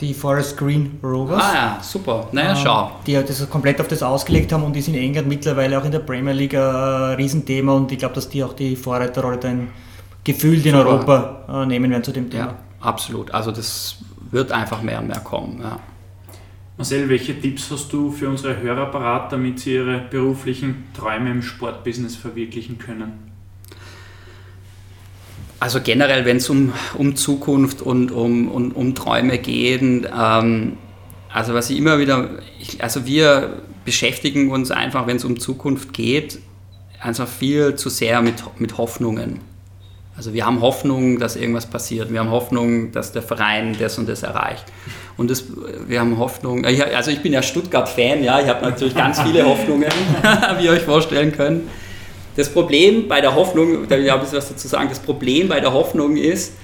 [0.00, 1.40] die Forest Green Rovers.
[1.40, 2.26] Ah ja, super.
[2.32, 2.90] Naja, schau.
[3.06, 6.00] Die das komplett auf das ausgelegt haben und ist in England mittlerweile auch in der
[6.00, 9.68] Premier League ein Riesenthema und ich glaube, dass die auch die Vorreiterrolle dann
[10.24, 12.46] gefühlt in Europa äh, nehmen werden zu dem Thema.
[12.46, 13.30] Ja, absolut.
[13.30, 13.98] Also das
[14.32, 15.60] wird einfach mehr und mehr kommen.
[15.62, 15.78] Ja.
[16.76, 21.42] Marcel, welche Tipps hast du für unsere Hörer parat, damit sie ihre beruflichen Träume im
[21.42, 23.31] Sportbusiness verwirklichen können?
[25.62, 30.76] Also generell, wenn es um, um Zukunft und um, um, um Träume geht, ähm,
[31.32, 35.92] also was ich immer wieder, ich, also wir beschäftigen uns einfach, wenn es um Zukunft
[35.92, 36.40] geht,
[37.00, 39.38] einfach viel zu sehr mit, mit Hoffnungen.
[40.16, 42.12] Also wir haben Hoffnung, dass irgendwas passiert.
[42.12, 44.64] Wir haben Hoffnung, dass der Verein das und das erreicht.
[45.16, 45.44] Und das,
[45.86, 49.92] wir haben Hoffnung, also ich bin ja Stuttgart-Fan, ja, ich habe natürlich ganz viele Hoffnungen,
[50.58, 51.62] wie ihr euch vorstellen könnt.
[52.36, 55.72] Das Problem bei der Hoffnung, da will ich was dazu sagen, das Problem bei der
[55.72, 56.54] Hoffnung ist,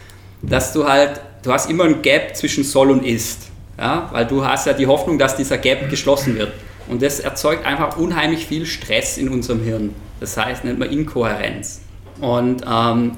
[0.42, 3.48] dass du halt, du hast immer ein Gap zwischen soll und ist.
[3.78, 4.08] Ja?
[4.12, 6.52] Weil du hast ja die Hoffnung, dass dieser Gap geschlossen wird.
[6.88, 9.94] Und das erzeugt einfach unheimlich viel Stress in unserem Hirn.
[10.20, 11.82] Das heißt, nennt man Inkohärenz.
[12.20, 13.12] Und ähm,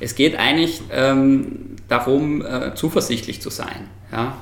[0.00, 3.88] es geht eigentlich ähm, darum, äh, zuversichtlich zu sein.
[4.12, 4.36] Ja?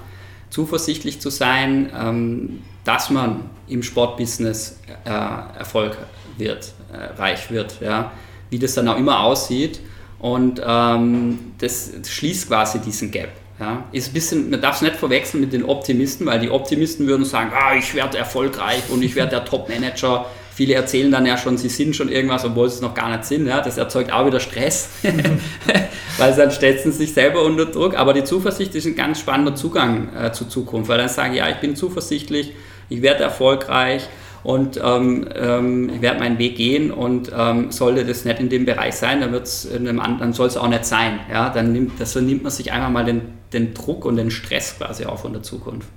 [0.51, 5.97] Zuversichtlich zu sein, ähm, dass man im Sportbusiness äh, Erfolg
[6.37, 8.13] wird, äh, reich wird, ja?
[8.51, 9.81] wie das dann auch immer aussieht.
[10.19, 13.31] Und ähm, das, schließt quasi diesen Gap.
[13.61, 13.85] Ja?
[13.93, 17.53] Ist bisschen, man darf es nicht verwechseln mit den Optimisten, weil die Optimisten würden sagen,
[17.55, 20.27] ah, ich werde erfolgreich und ich werde der Top-Manager.
[20.55, 23.25] Viele erzählen dann ja schon, sie sind schon irgendwas, obwohl sie es noch gar nicht
[23.25, 23.47] sind.
[23.47, 23.61] Ja?
[23.61, 24.89] Das erzeugt auch wieder Stress,
[26.17, 27.97] weil dann setzen sie sich selber unter Druck.
[27.97, 31.49] Aber die Zuversicht ist ein ganz spannender Zugang äh, zur Zukunft, weil dann sagen, ja,
[31.49, 32.53] ich bin zuversichtlich,
[32.89, 34.09] ich werde erfolgreich
[34.45, 38.67] und ähm, ähm, ich werde meinen Weg gehen und ähm, sollte das nicht in dem
[38.67, 41.21] Bereich sein, dann, wird's in einem anderen, dann soll es auch nicht sein.
[41.31, 41.49] Ja?
[41.49, 43.23] Dann nimmt, das, nimmt man sich einfach mal den,
[43.55, 45.89] den Druck und den Stress quasi auch von der Zukunft.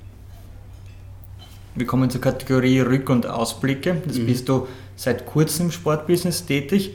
[1.76, 4.02] Wir kommen zur Kategorie Rück- und Ausblicke.
[4.08, 4.28] Das mhm.
[4.28, 6.92] bist du seit kurzem im Sportbusiness tätig.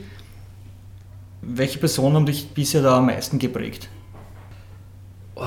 [1.43, 3.89] Welche Personen haben dich bisher da am meisten geprägt?
[5.35, 5.43] Oh,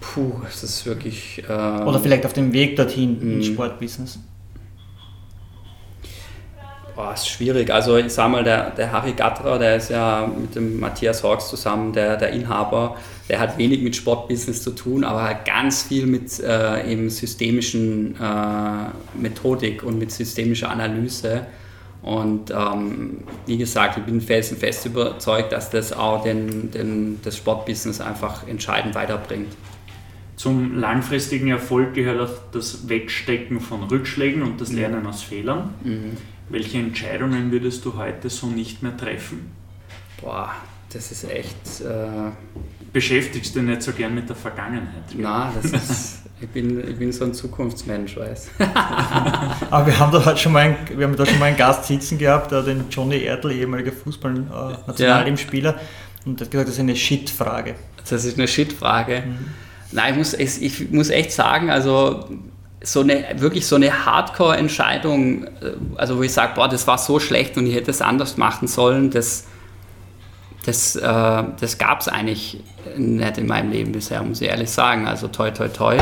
[0.00, 1.42] puh, das ist wirklich.
[1.48, 3.54] Äh, Oder vielleicht auf dem Weg dorthin ins mhm.
[3.54, 4.20] Sportbusiness.
[6.94, 7.70] Boah, ist schwierig.
[7.70, 11.48] Also ich sag mal, der, der Harry Gatterer, der ist ja mit dem Matthias Hawks
[11.48, 12.96] zusammen der, der Inhaber,
[13.30, 18.14] der hat wenig mit Sportbusiness zu tun, aber hat ganz viel mit äh, eben systemischen
[18.20, 21.46] äh, Methodik und mit systemischer Analyse.
[22.02, 28.00] Und ähm, wie gesagt, ich bin felsenfest überzeugt, dass das auch den, den, das Sportbusiness
[28.00, 29.54] einfach entscheidend weiterbringt.
[30.36, 35.74] Zum langfristigen Erfolg gehört auch das Wegstecken von Rückschlägen und das Lernen aus Fehlern.
[35.84, 36.16] Mhm.
[36.52, 39.52] Welche Entscheidungen würdest du heute so nicht mehr treffen?
[40.20, 40.54] Boah,
[40.92, 41.80] das ist echt.
[41.80, 42.30] Äh
[42.92, 45.14] Beschäftigst du nicht so gern mit der Vergangenheit?
[45.16, 46.18] Nein, das ist.
[46.42, 48.50] Ich bin, ich bin so ein Zukunftsmensch, weiß.
[49.70, 51.86] Aber wir haben da halt schon mal einen, wir haben da schon mal einen Gast
[51.86, 55.80] sitzen gehabt, den Johnny Erdl, ehemaliger Fußball-Nationalteamspieler, äh, ja.
[56.26, 57.76] und der hat gesagt, das ist eine Shit-Frage.
[57.96, 59.22] Das ist eine Shit-Frage.
[59.24, 59.38] Mhm.
[59.92, 62.28] Nein, ich muss, ich muss echt sagen, also
[62.84, 65.48] so eine, wirklich so eine Hardcore-Entscheidung, äh,
[65.96, 68.68] also wo ich sage, boah, das war so schlecht und ich hätte es anders machen
[68.68, 69.44] sollen, das,
[70.66, 72.60] das, äh, das gab es eigentlich
[72.96, 75.06] nicht in meinem Leben bisher, muss ich ehrlich sagen.
[75.06, 75.96] Also toi, toi, toi.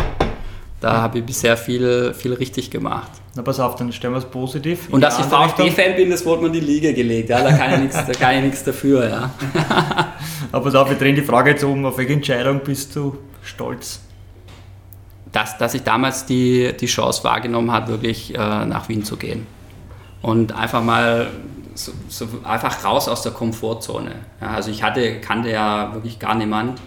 [0.81, 3.11] Da habe ich bisher viel, viel richtig gemacht.
[3.35, 4.89] Na pass auf, dann stellen wir es positiv.
[4.91, 7.29] Und dass ich VfB-Fan bin, das wurde mir in die Liga gelegt.
[7.29, 9.09] Ja, da kann ich nichts, da nichts dafür.
[9.09, 9.31] Ja.
[10.53, 11.85] Aber pass auf, wir drehen die Frage jetzt um.
[11.85, 14.01] Auf welche Entscheidung bist du stolz?
[15.33, 19.47] Dass, dass ich damals die, die Chance wahrgenommen habe, wirklich äh, nach Wien zu gehen.
[20.23, 21.29] Und einfach mal
[21.75, 24.13] so, so einfach raus aus der Komfortzone.
[24.41, 26.81] Ja, also ich hatte, kannte ja wirklich gar niemand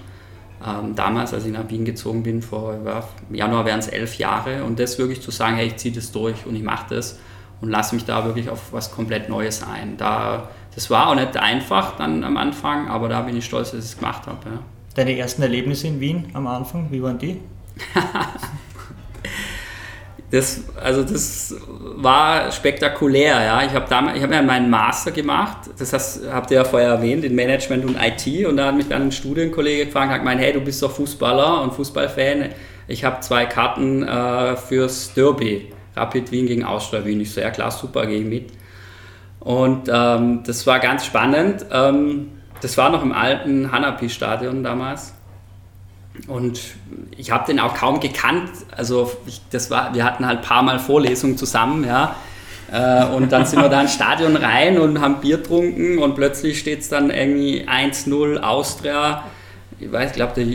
[0.66, 4.64] ähm, damals, als ich nach Wien gezogen bin, vor ja, Januar wären es elf Jahre.
[4.64, 7.20] Und das wirklich zu sagen, hey, ich ziehe das durch und ich mache das
[7.62, 9.98] und lasse mich da wirklich auf was komplett Neues ein.
[9.98, 13.80] Da, das war auch nicht einfach dann am Anfang, aber da bin ich stolz, dass
[13.84, 14.40] ich es gemacht habe.
[14.46, 14.60] Ja.
[14.96, 17.40] Deine ersten Erlebnisse in Wien am Anfang, wie waren die?
[20.32, 21.56] das, also das
[21.96, 23.44] war spektakulär.
[23.44, 23.64] Ja.
[23.64, 27.36] Ich habe hab ja meinen Master gemacht, das hast, habt ihr ja vorher erwähnt, in
[27.36, 28.46] Management und IT.
[28.46, 31.62] Und da hat mich dann ein Studienkollege gefragt, hat gemeint, hey, du bist doch Fußballer
[31.62, 32.50] und Fußballfan.
[32.88, 37.22] Ich habe zwei Karten äh, fürs Derby, Rapid Wien gegen Austria Wien.
[37.22, 38.52] Ich so, ja klar, super, gehe mit.
[39.40, 41.66] Und ähm, das war ganz spannend.
[41.72, 42.30] Ähm,
[42.62, 45.13] das war noch im alten Hanapi-Stadion damals.
[46.28, 46.62] Und
[47.18, 48.52] ich habe den auch kaum gekannt.
[48.72, 52.16] Also ich, das war, wir hatten halt ein paar Mal Vorlesungen zusammen, ja.
[52.72, 56.60] Äh, und dann sind wir da ins Stadion rein und haben Bier getrunken und plötzlich
[56.60, 59.26] steht es dann irgendwie 1-0 Austria.
[59.80, 60.46] Ich weiß, ich glaube, der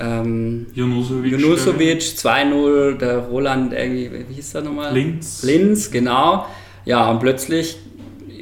[0.00, 4.94] ähm, Junusovic, Junusovic 2-0, der Roland irgendwie, wie hieß der nochmal?
[4.94, 5.42] Linz.
[5.42, 6.46] Linz, genau.
[6.84, 7.78] Ja, und plötzlich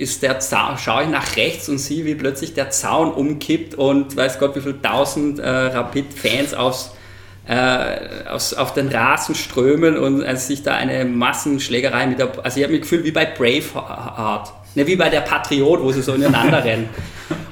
[0.01, 4.17] ist der Zaun, schaue ich nach rechts und sehe, wie plötzlich der Zaun umkippt und
[4.17, 6.93] weiß Gott, wie viele tausend äh, Rapid-Fans aufs,
[7.47, 12.33] äh, aus, auf den Rasen strömen und also sich da eine Massenschlägerei mit der.
[12.43, 14.53] Also, ich habe mich gefühlt wie bei Braveheart.
[14.77, 16.89] Ne, wie bei der Patriot, wo sie so ineinander rennen.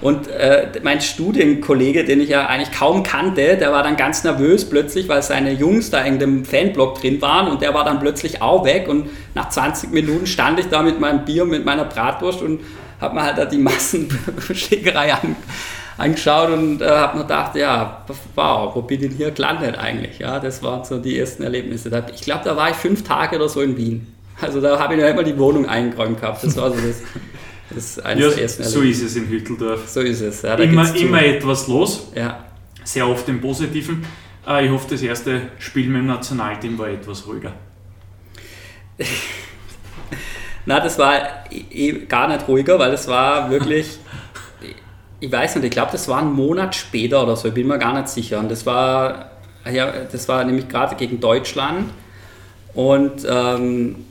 [0.01, 4.69] Und äh, mein Studienkollege, den ich ja eigentlich kaum kannte, der war dann ganz nervös
[4.69, 8.41] plötzlich, weil seine Jungs da in dem Fanblock drin waren und der war dann plötzlich
[8.41, 8.89] auch weg.
[8.89, 12.61] Und nach 20 Minuten stand ich da mit meinem Bier und mit meiner Bratwurst und
[13.01, 15.37] habe mir halt da die Massenschlägerei an,
[15.97, 18.05] angeschaut und äh, habe mir gedacht, ja,
[18.35, 20.19] wow, wo bin ich denn hier gelandet eigentlich?
[20.19, 21.91] Ja, das waren so die ersten Erlebnisse.
[22.15, 24.15] Ich glaube, da war ich fünf Tage oder so in Wien.
[24.41, 26.45] Also da habe ich noch einmal die Wohnung eingeräumt gehabt.
[26.45, 27.03] Das war so das,
[27.71, 29.89] das eines ja, der ersten So ist es in Hütteldorf.
[29.89, 30.43] So ist es.
[30.43, 32.11] Ja, immer, immer etwas los.
[32.15, 32.45] Ja.
[32.85, 34.05] Sehr oft im Positiven.
[34.47, 37.53] Äh, ich hoffe, das erste Spiel mit dem Nationalteam war etwas ruhiger.
[40.67, 41.45] Na, das war
[42.09, 43.99] gar nicht ruhiger, weil das war wirklich,
[45.21, 47.79] ich weiß nicht, ich glaube, das war ein Monat später oder so, ich bin mir
[47.79, 48.39] gar nicht sicher.
[48.39, 49.33] Und das war,
[49.71, 51.91] ja, das war nämlich gerade gegen Deutschland.
[52.75, 54.05] Und ähm,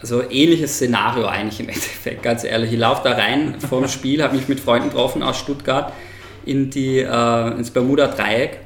[0.00, 2.72] also ähnliches Szenario eigentlich im Endeffekt, ganz ehrlich.
[2.72, 5.92] Ich laufe da rein vorm Spiel, habe mich mit Freunden getroffen aus Stuttgart
[6.44, 8.58] in die, äh, ins Bermuda-Dreieck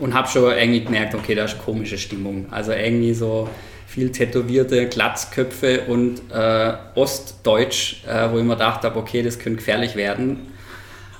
[0.00, 2.46] und habe schon irgendwie gemerkt, okay, da ist komische Stimmung.
[2.50, 3.48] Also irgendwie so
[3.86, 9.56] viel tätowierte Glatzköpfe und äh, Ostdeutsch, äh, wo ich mir gedacht habe, okay, das könnte
[9.56, 10.52] gefährlich werden.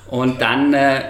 [0.06, 1.02] Und dann äh,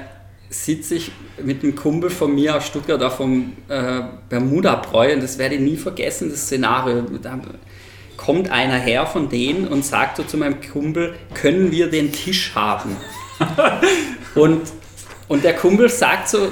[0.50, 1.10] sitze ich
[1.42, 5.60] mit einem Kumpel von mir aus Stuttgart auf vom äh, Bermuda-Bräu und das werde ich
[5.60, 7.02] nie vergessen, das Szenario.
[7.20, 7.38] Da
[8.18, 12.52] kommt einer her von denen und sagt so zu meinem Kumpel, können wir den Tisch
[12.54, 12.94] haben?
[14.34, 14.60] und,
[15.28, 16.50] und der Kumpel sagt so,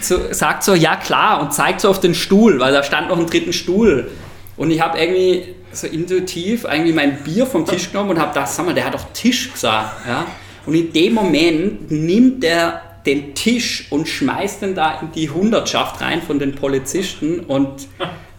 [0.00, 3.18] so, sagt so, ja klar, und zeigt so auf den Stuhl, weil da stand noch
[3.18, 4.10] ein dritten Stuhl.
[4.56, 8.48] Und ich habe irgendwie so intuitiv irgendwie mein Bier vom Tisch genommen und habe gedacht,
[8.48, 10.06] sag mal, der hat doch Tisch gesagt.
[10.06, 10.26] Ja?
[10.64, 16.00] Und in dem Moment nimmt der den Tisch und schmeißt den da in die Hundertschaft
[16.00, 17.88] rein von den Polizisten und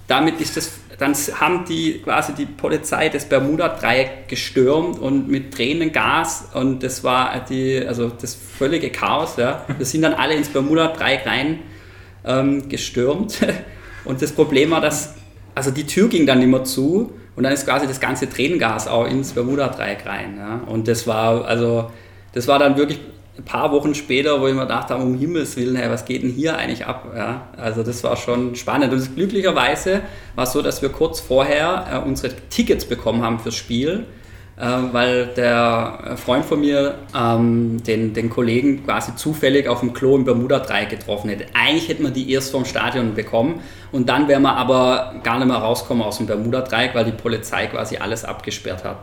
[0.08, 6.50] damit ist das, dann haben die quasi die Polizei das Bermuda-Dreieck gestürmt und mit Tränengas
[6.54, 9.38] und das war die, also das völlige Chaos.
[9.38, 9.66] Ja.
[9.78, 11.60] Wir sind dann alle ins Bermuda-Dreieck rein
[12.26, 13.40] ähm, gestürmt
[14.06, 15.16] und das Problem war, dass
[15.56, 19.08] also die Tür ging dann immer zu und dann ist quasi das ganze Tränengas auch
[19.08, 20.36] ins Bermuda-Dreieck rein.
[20.38, 20.62] Ja.
[20.68, 21.90] Und das war, also,
[22.34, 23.00] das war dann wirklich
[23.40, 26.32] ein paar Wochen später, wo ich mir dachte, um Himmels Willen, hey, was geht denn
[26.32, 27.14] hier eigentlich ab?
[27.16, 28.92] Ja, also das war schon spannend.
[28.92, 30.02] Und glücklicherweise
[30.36, 34.06] war es so, dass wir kurz vorher äh, unsere Tickets bekommen haben fürs Spiel,
[34.58, 40.18] äh, weil der Freund von mir ähm, den, den Kollegen quasi zufällig auf dem Klo
[40.18, 41.46] im Bermuda-Dreieck getroffen hätte.
[41.54, 43.62] Eigentlich hätten wir die erst vom Stadion bekommen
[43.94, 47.68] und dann wären wir aber gar nicht mehr rauskommen aus dem Bermuda-Dreieck, weil die Polizei
[47.68, 48.98] quasi alles abgesperrt hat.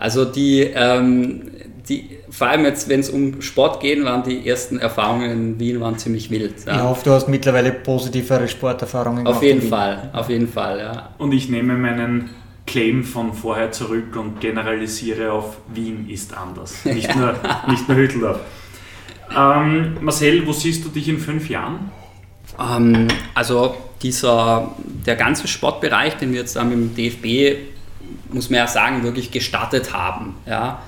[0.00, 1.50] Also die, ähm,
[1.88, 5.80] die, vor allem jetzt, wenn es um Sport geht, waren die ersten Erfahrungen in Wien
[5.80, 6.54] waren ziemlich wild.
[6.66, 6.76] Ja.
[6.76, 9.36] Ich hoffe, du hast mittlerweile positivere Sporterfahrungen gemacht.
[9.36, 11.10] Auf jeden Fall, auf jeden Fall, ja.
[11.18, 12.30] Und ich nehme meinen
[12.66, 17.34] Claim von vorher zurück und generalisiere auf Wien ist anders, nicht nur,
[17.68, 18.40] nicht nur Hütteldorf.
[19.34, 21.90] Ähm, Marcel, wo siehst du dich in fünf Jahren?
[22.58, 24.74] Ähm, also dieser,
[25.06, 27.58] der ganze Sportbereich, den wir jetzt da mit dem DFB,
[28.30, 30.34] muss man ja sagen, wirklich gestartet haben.
[30.46, 30.82] Ja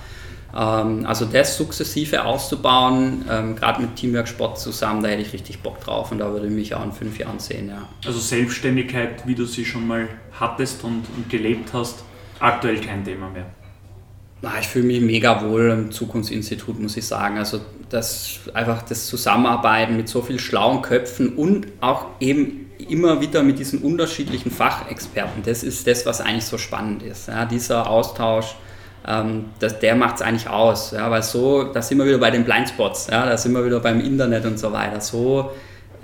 [0.52, 5.80] also das sukzessive auszubauen, ähm, gerade mit Teamwork Sport zusammen, da hätte ich richtig Bock
[5.80, 7.68] drauf und da würde ich mich auch in fünf Jahren sehen.
[7.68, 7.88] Ja.
[8.04, 10.08] Also Selbstständigkeit, wie du sie schon mal
[10.38, 12.02] hattest und, und gelebt hast,
[12.40, 13.46] aktuell kein Thema mehr.
[14.42, 17.36] Na, ich fühle mich mega wohl im Zukunftsinstitut, muss ich sagen.
[17.36, 17.60] Also
[17.90, 23.58] das einfach das Zusammenarbeiten mit so vielen schlauen Köpfen und auch eben immer wieder mit
[23.58, 27.28] diesen unterschiedlichen Fachexperten, das ist das, was eigentlich so spannend ist.
[27.28, 28.56] Ja, dieser Austausch
[29.10, 30.92] ähm, das, der macht es eigentlich aus.
[30.92, 33.80] Ja, weil so, da sind wir wieder bei den Blindspots, ja, da sind wir wieder
[33.80, 35.00] beim Internet und so weiter.
[35.00, 35.50] So,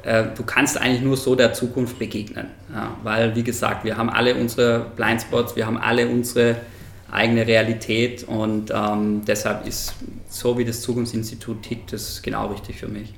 [0.02, 2.46] äh, du kannst eigentlich nur so der Zukunft begegnen.
[2.72, 6.56] Ja, weil, wie gesagt, wir haben alle unsere Blindspots, wir haben alle unsere
[7.10, 9.94] eigene Realität und ähm, deshalb ist
[10.28, 13.14] so wie das Zukunftsinstitut tickt, das genau richtig für mich.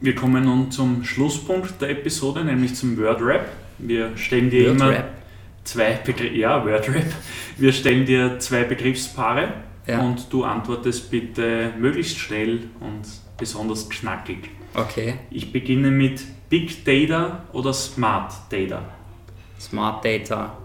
[0.00, 3.46] Wir kommen nun zum Schlusspunkt der Episode, nämlich zum Word Rap.
[3.78, 5.21] Wir stellen dir Word immer Rap
[5.64, 7.04] zwei Begriffe, ja, Wordrap.
[7.56, 9.52] Wir stellen dir zwei Begriffspaare
[9.86, 10.00] ja.
[10.00, 13.02] und du antwortest bitte möglichst schnell und
[13.36, 14.50] besonders knackig.
[14.74, 15.14] Okay.
[15.30, 18.82] Ich beginne mit Big Data oder Smart Data?
[19.60, 20.56] Smart Data.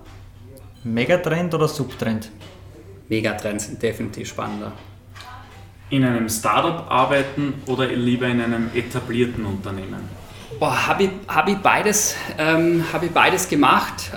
[0.84, 2.30] Megatrend oder Subtrend?
[3.10, 4.74] Megatrends sind definitiv spannender.
[5.90, 10.10] In einem Startup arbeiten oder lieber in einem etablierten Unternehmen?
[10.60, 14.12] Boah, habe ich, hab ich, beides, ähm, hab ich beides gemacht.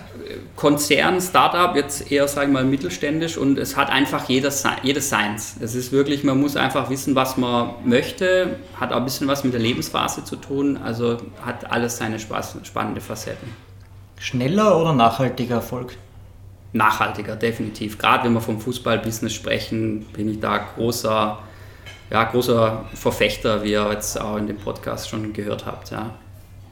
[0.57, 5.57] Konzern, Startup, jetzt eher, sagen wir mal, mittelständisch und es hat einfach jedes, jedes seins.
[5.61, 9.43] Es ist wirklich, man muss einfach wissen, was man möchte, hat auch ein bisschen was
[9.43, 13.49] mit der Lebensphase zu tun, also hat alles seine Spaß, spannende Facetten.
[14.19, 15.97] Schneller oder nachhaltiger Erfolg?
[16.73, 17.99] Nachhaltiger, definitiv.
[17.99, 21.39] Gerade wenn wir vom Fußballbusiness sprechen, bin ich da großer,
[22.11, 25.91] ja, großer Verfechter, wie ihr jetzt auch in dem Podcast schon gehört habt.
[25.91, 26.15] Ja.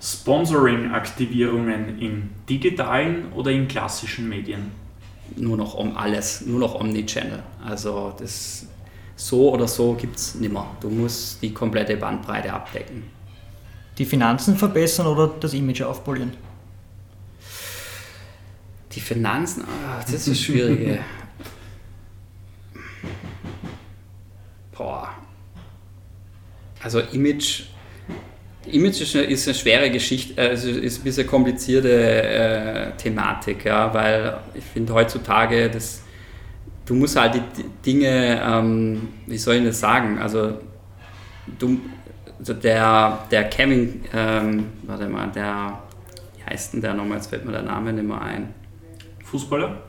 [0.00, 4.70] Sponsoring-Aktivierungen in digitalen oder in klassischen Medien?
[5.36, 7.42] Nur noch um alles, nur noch Omnichannel.
[7.64, 8.66] Also das
[9.16, 10.76] so oder so gibt es nimmer.
[10.80, 13.02] Du musst die komplette Bandbreite abdecken.
[13.98, 16.32] Die Finanzen verbessern oder das Image aufpolieren?
[18.92, 21.00] Die Finanzen, oh, das ist das Schwierige.
[24.72, 25.12] Boah.
[26.80, 27.64] Also Image
[28.74, 33.92] Image ist eine, ist eine schwere Geschichte, also ist ein bisschen komplizierte äh, Thematik, ja,
[33.92, 36.02] weil ich finde heutzutage, das,
[36.86, 40.58] du musst halt die Dinge, ähm, wie soll ich das sagen, also,
[41.58, 41.80] du,
[42.38, 45.78] also der, der Kevin, ähm, warte mal, der,
[46.36, 48.54] wie heißt denn der nochmal, jetzt fällt mir der Name nicht mehr ein.
[49.24, 49.82] Fußballer?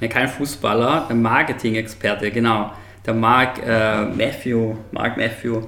[0.00, 2.72] Ne, kein Fußballer, der Marketing-Experte, genau.
[3.06, 5.62] Der Mark äh, Matthew, Mark Matthew,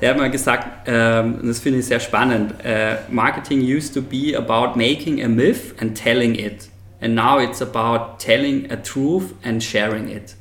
[0.00, 4.36] der hat mal gesagt, ähm, das finde ich sehr spannend, äh, Marketing used to be
[4.36, 6.68] about making a myth and telling it.
[7.00, 10.36] And now it's about telling a truth and sharing it.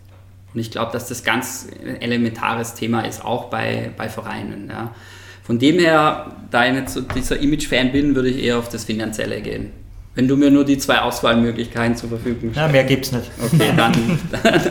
[0.53, 1.67] Und ich glaube, dass das ganz
[1.99, 4.67] elementares Thema ist, auch bei, bei Vereinen.
[4.69, 4.93] Ja.
[5.43, 8.85] Von dem her, da ich nicht so dieser Image-Fan bin, würde ich eher auf das
[8.85, 9.71] Finanzielle gehen.
[10.15, 12.57] Wenn du mir nur die zwei Auswahlmöglichkeiten zur Verfügung stellst.
[12.57, 13.31] Ja, mehr gibt es nicht.
[13.41, 13.93] Okay, dann.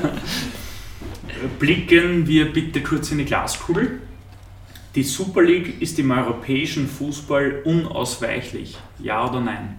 [1.58, 4.00] Blicken wir bitte kurz in die Glaskugel.
[4.94, 8.76] Die Super League ist im europäischen Fußball unausweichlich.
[8.98, 9.78] Ja oder nein?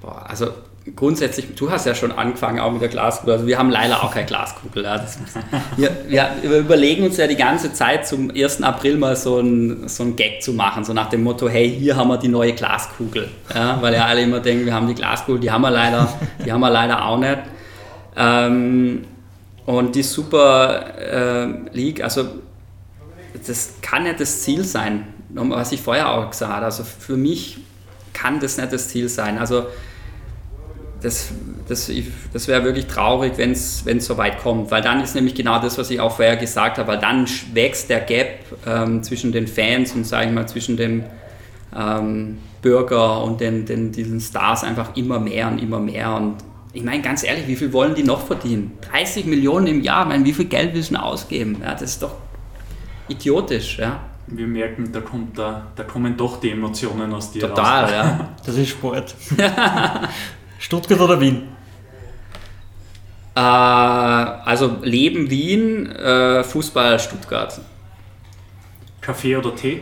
[0.00, 0.48] Boah, also
[0.96, 3.34] grundsätzlich, du hast ja schon angefangen auch mit der Glaskugel.
[3.34, 4.84] Also wir haben leider auch keine Glaskugel.
[4.84, 4.98] Ja.
[4.98, 5.18] Das,
[5.76, 8.62] wir, wir, überlegen uns ja die ganze Zeit zum 1.
[8.62, 11.96] April mal so ein, so ein Gag zu machen, so nach dem Motto, hey, hier
[11.96, 13.28] haben wir die neue Glaskugel.
[13.54, 16.12] Ja, weil ja alle immer denken, wir haben die Glaskugel, die haben wir leider,
[16.44, 17.38] die haben wir leider auch nicht.
[18.16, 19.04] Ähm,
[19.66, 22.24] und die Super äh, League, also
[23.46, 26.64] das kann nicht das Ziel sein, was ich vorher auch gesagt habe.
[26.64, 27.58] Also für mich
[28.12, 29.38] kann das nicht das Ziel sein.
[29.38, 29.66] Also
[31.00, 31.30] das,
[31.68, 31.90] das,
[32.32, 35.78] das wäre wirklich traurig, wenn es so weit kommt, weil dann ist nämlich genau das,
[35.78, 39.92] was ich auch vorher gesagt habe, weil dann wächst der Gap ähm, zwischen den Fans
[39.92, 41.04] und sage ich mal zwischen dem
[41.76, 46.36] ähm, Bürger und den, den, diesen Stars einfach immer mehr und immer mehr und
[46.72, 48.72] ich meine ganz ehrlich, wie viel wollen die noch verdienen?
[48.92, 51.56] 30 Millionen im Jahr, ich meine, wie viel Geld willst du ausgeben?
[51.62, 52.12] Ja, das ist doch
[53.08, 54.00] idiotisch, ja.
[54.26, 57.92] Wir merken, da, kommt da, da kommen doch die Emotionen aus dir Total, raus.
[57.92, 58.28] ja.
[58.44, 59.14] Das ist Sport.
[60.58, 61.48] Stuttgart oder Wien?
[63.34, 67.58] Äh, also Leben Wien, äh, Fußball Stuttgart.
[69.00, 69.80] Kaffee oder Tee?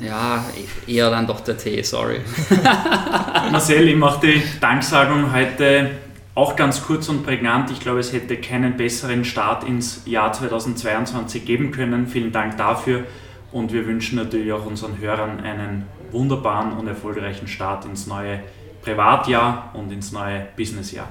[0.00, 0.44] Ja,
[0.86, 2.20] eher dann doch der Tee, sorry.
[3.52, 5.90] Marcel, ich mache die Danksagung heute
[6.34, 11.44] auch ganz kurz und prägnant, ich glaube, es hätte keinen besseren Start ins Jahr 2022
[11.44, 12.06] geben können.
[12.06, 13.04] Vielen Dank dafür
[13.52, 18.40] und wir wünschen natürlich auch unseren Hörern einen wunderbaren und erfolgreichen Start ins neue
[18.82, 21.08] Privatjahr und ins neue Businessjahr.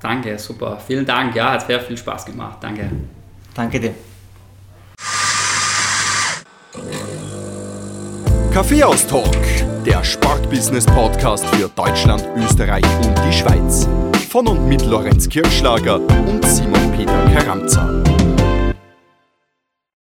[0.00, 0.80] Danke, super.
[0.84, 1.34] Vielen Dank.
[1.34, 2.58] Ja, hat sehr viel Spaß gemacht.
[2.60, 2.90] Danke.
[3.54, 3.94] Danke dir.
[8.52, 13.88] Kaffeehaus-Talk, der Sportbusiness-Podcast für Deutschland, Österreich und die Schweiz
[14.32, 18.21] von und mit Lorenz Kirschlager und Simon Peter Karamza.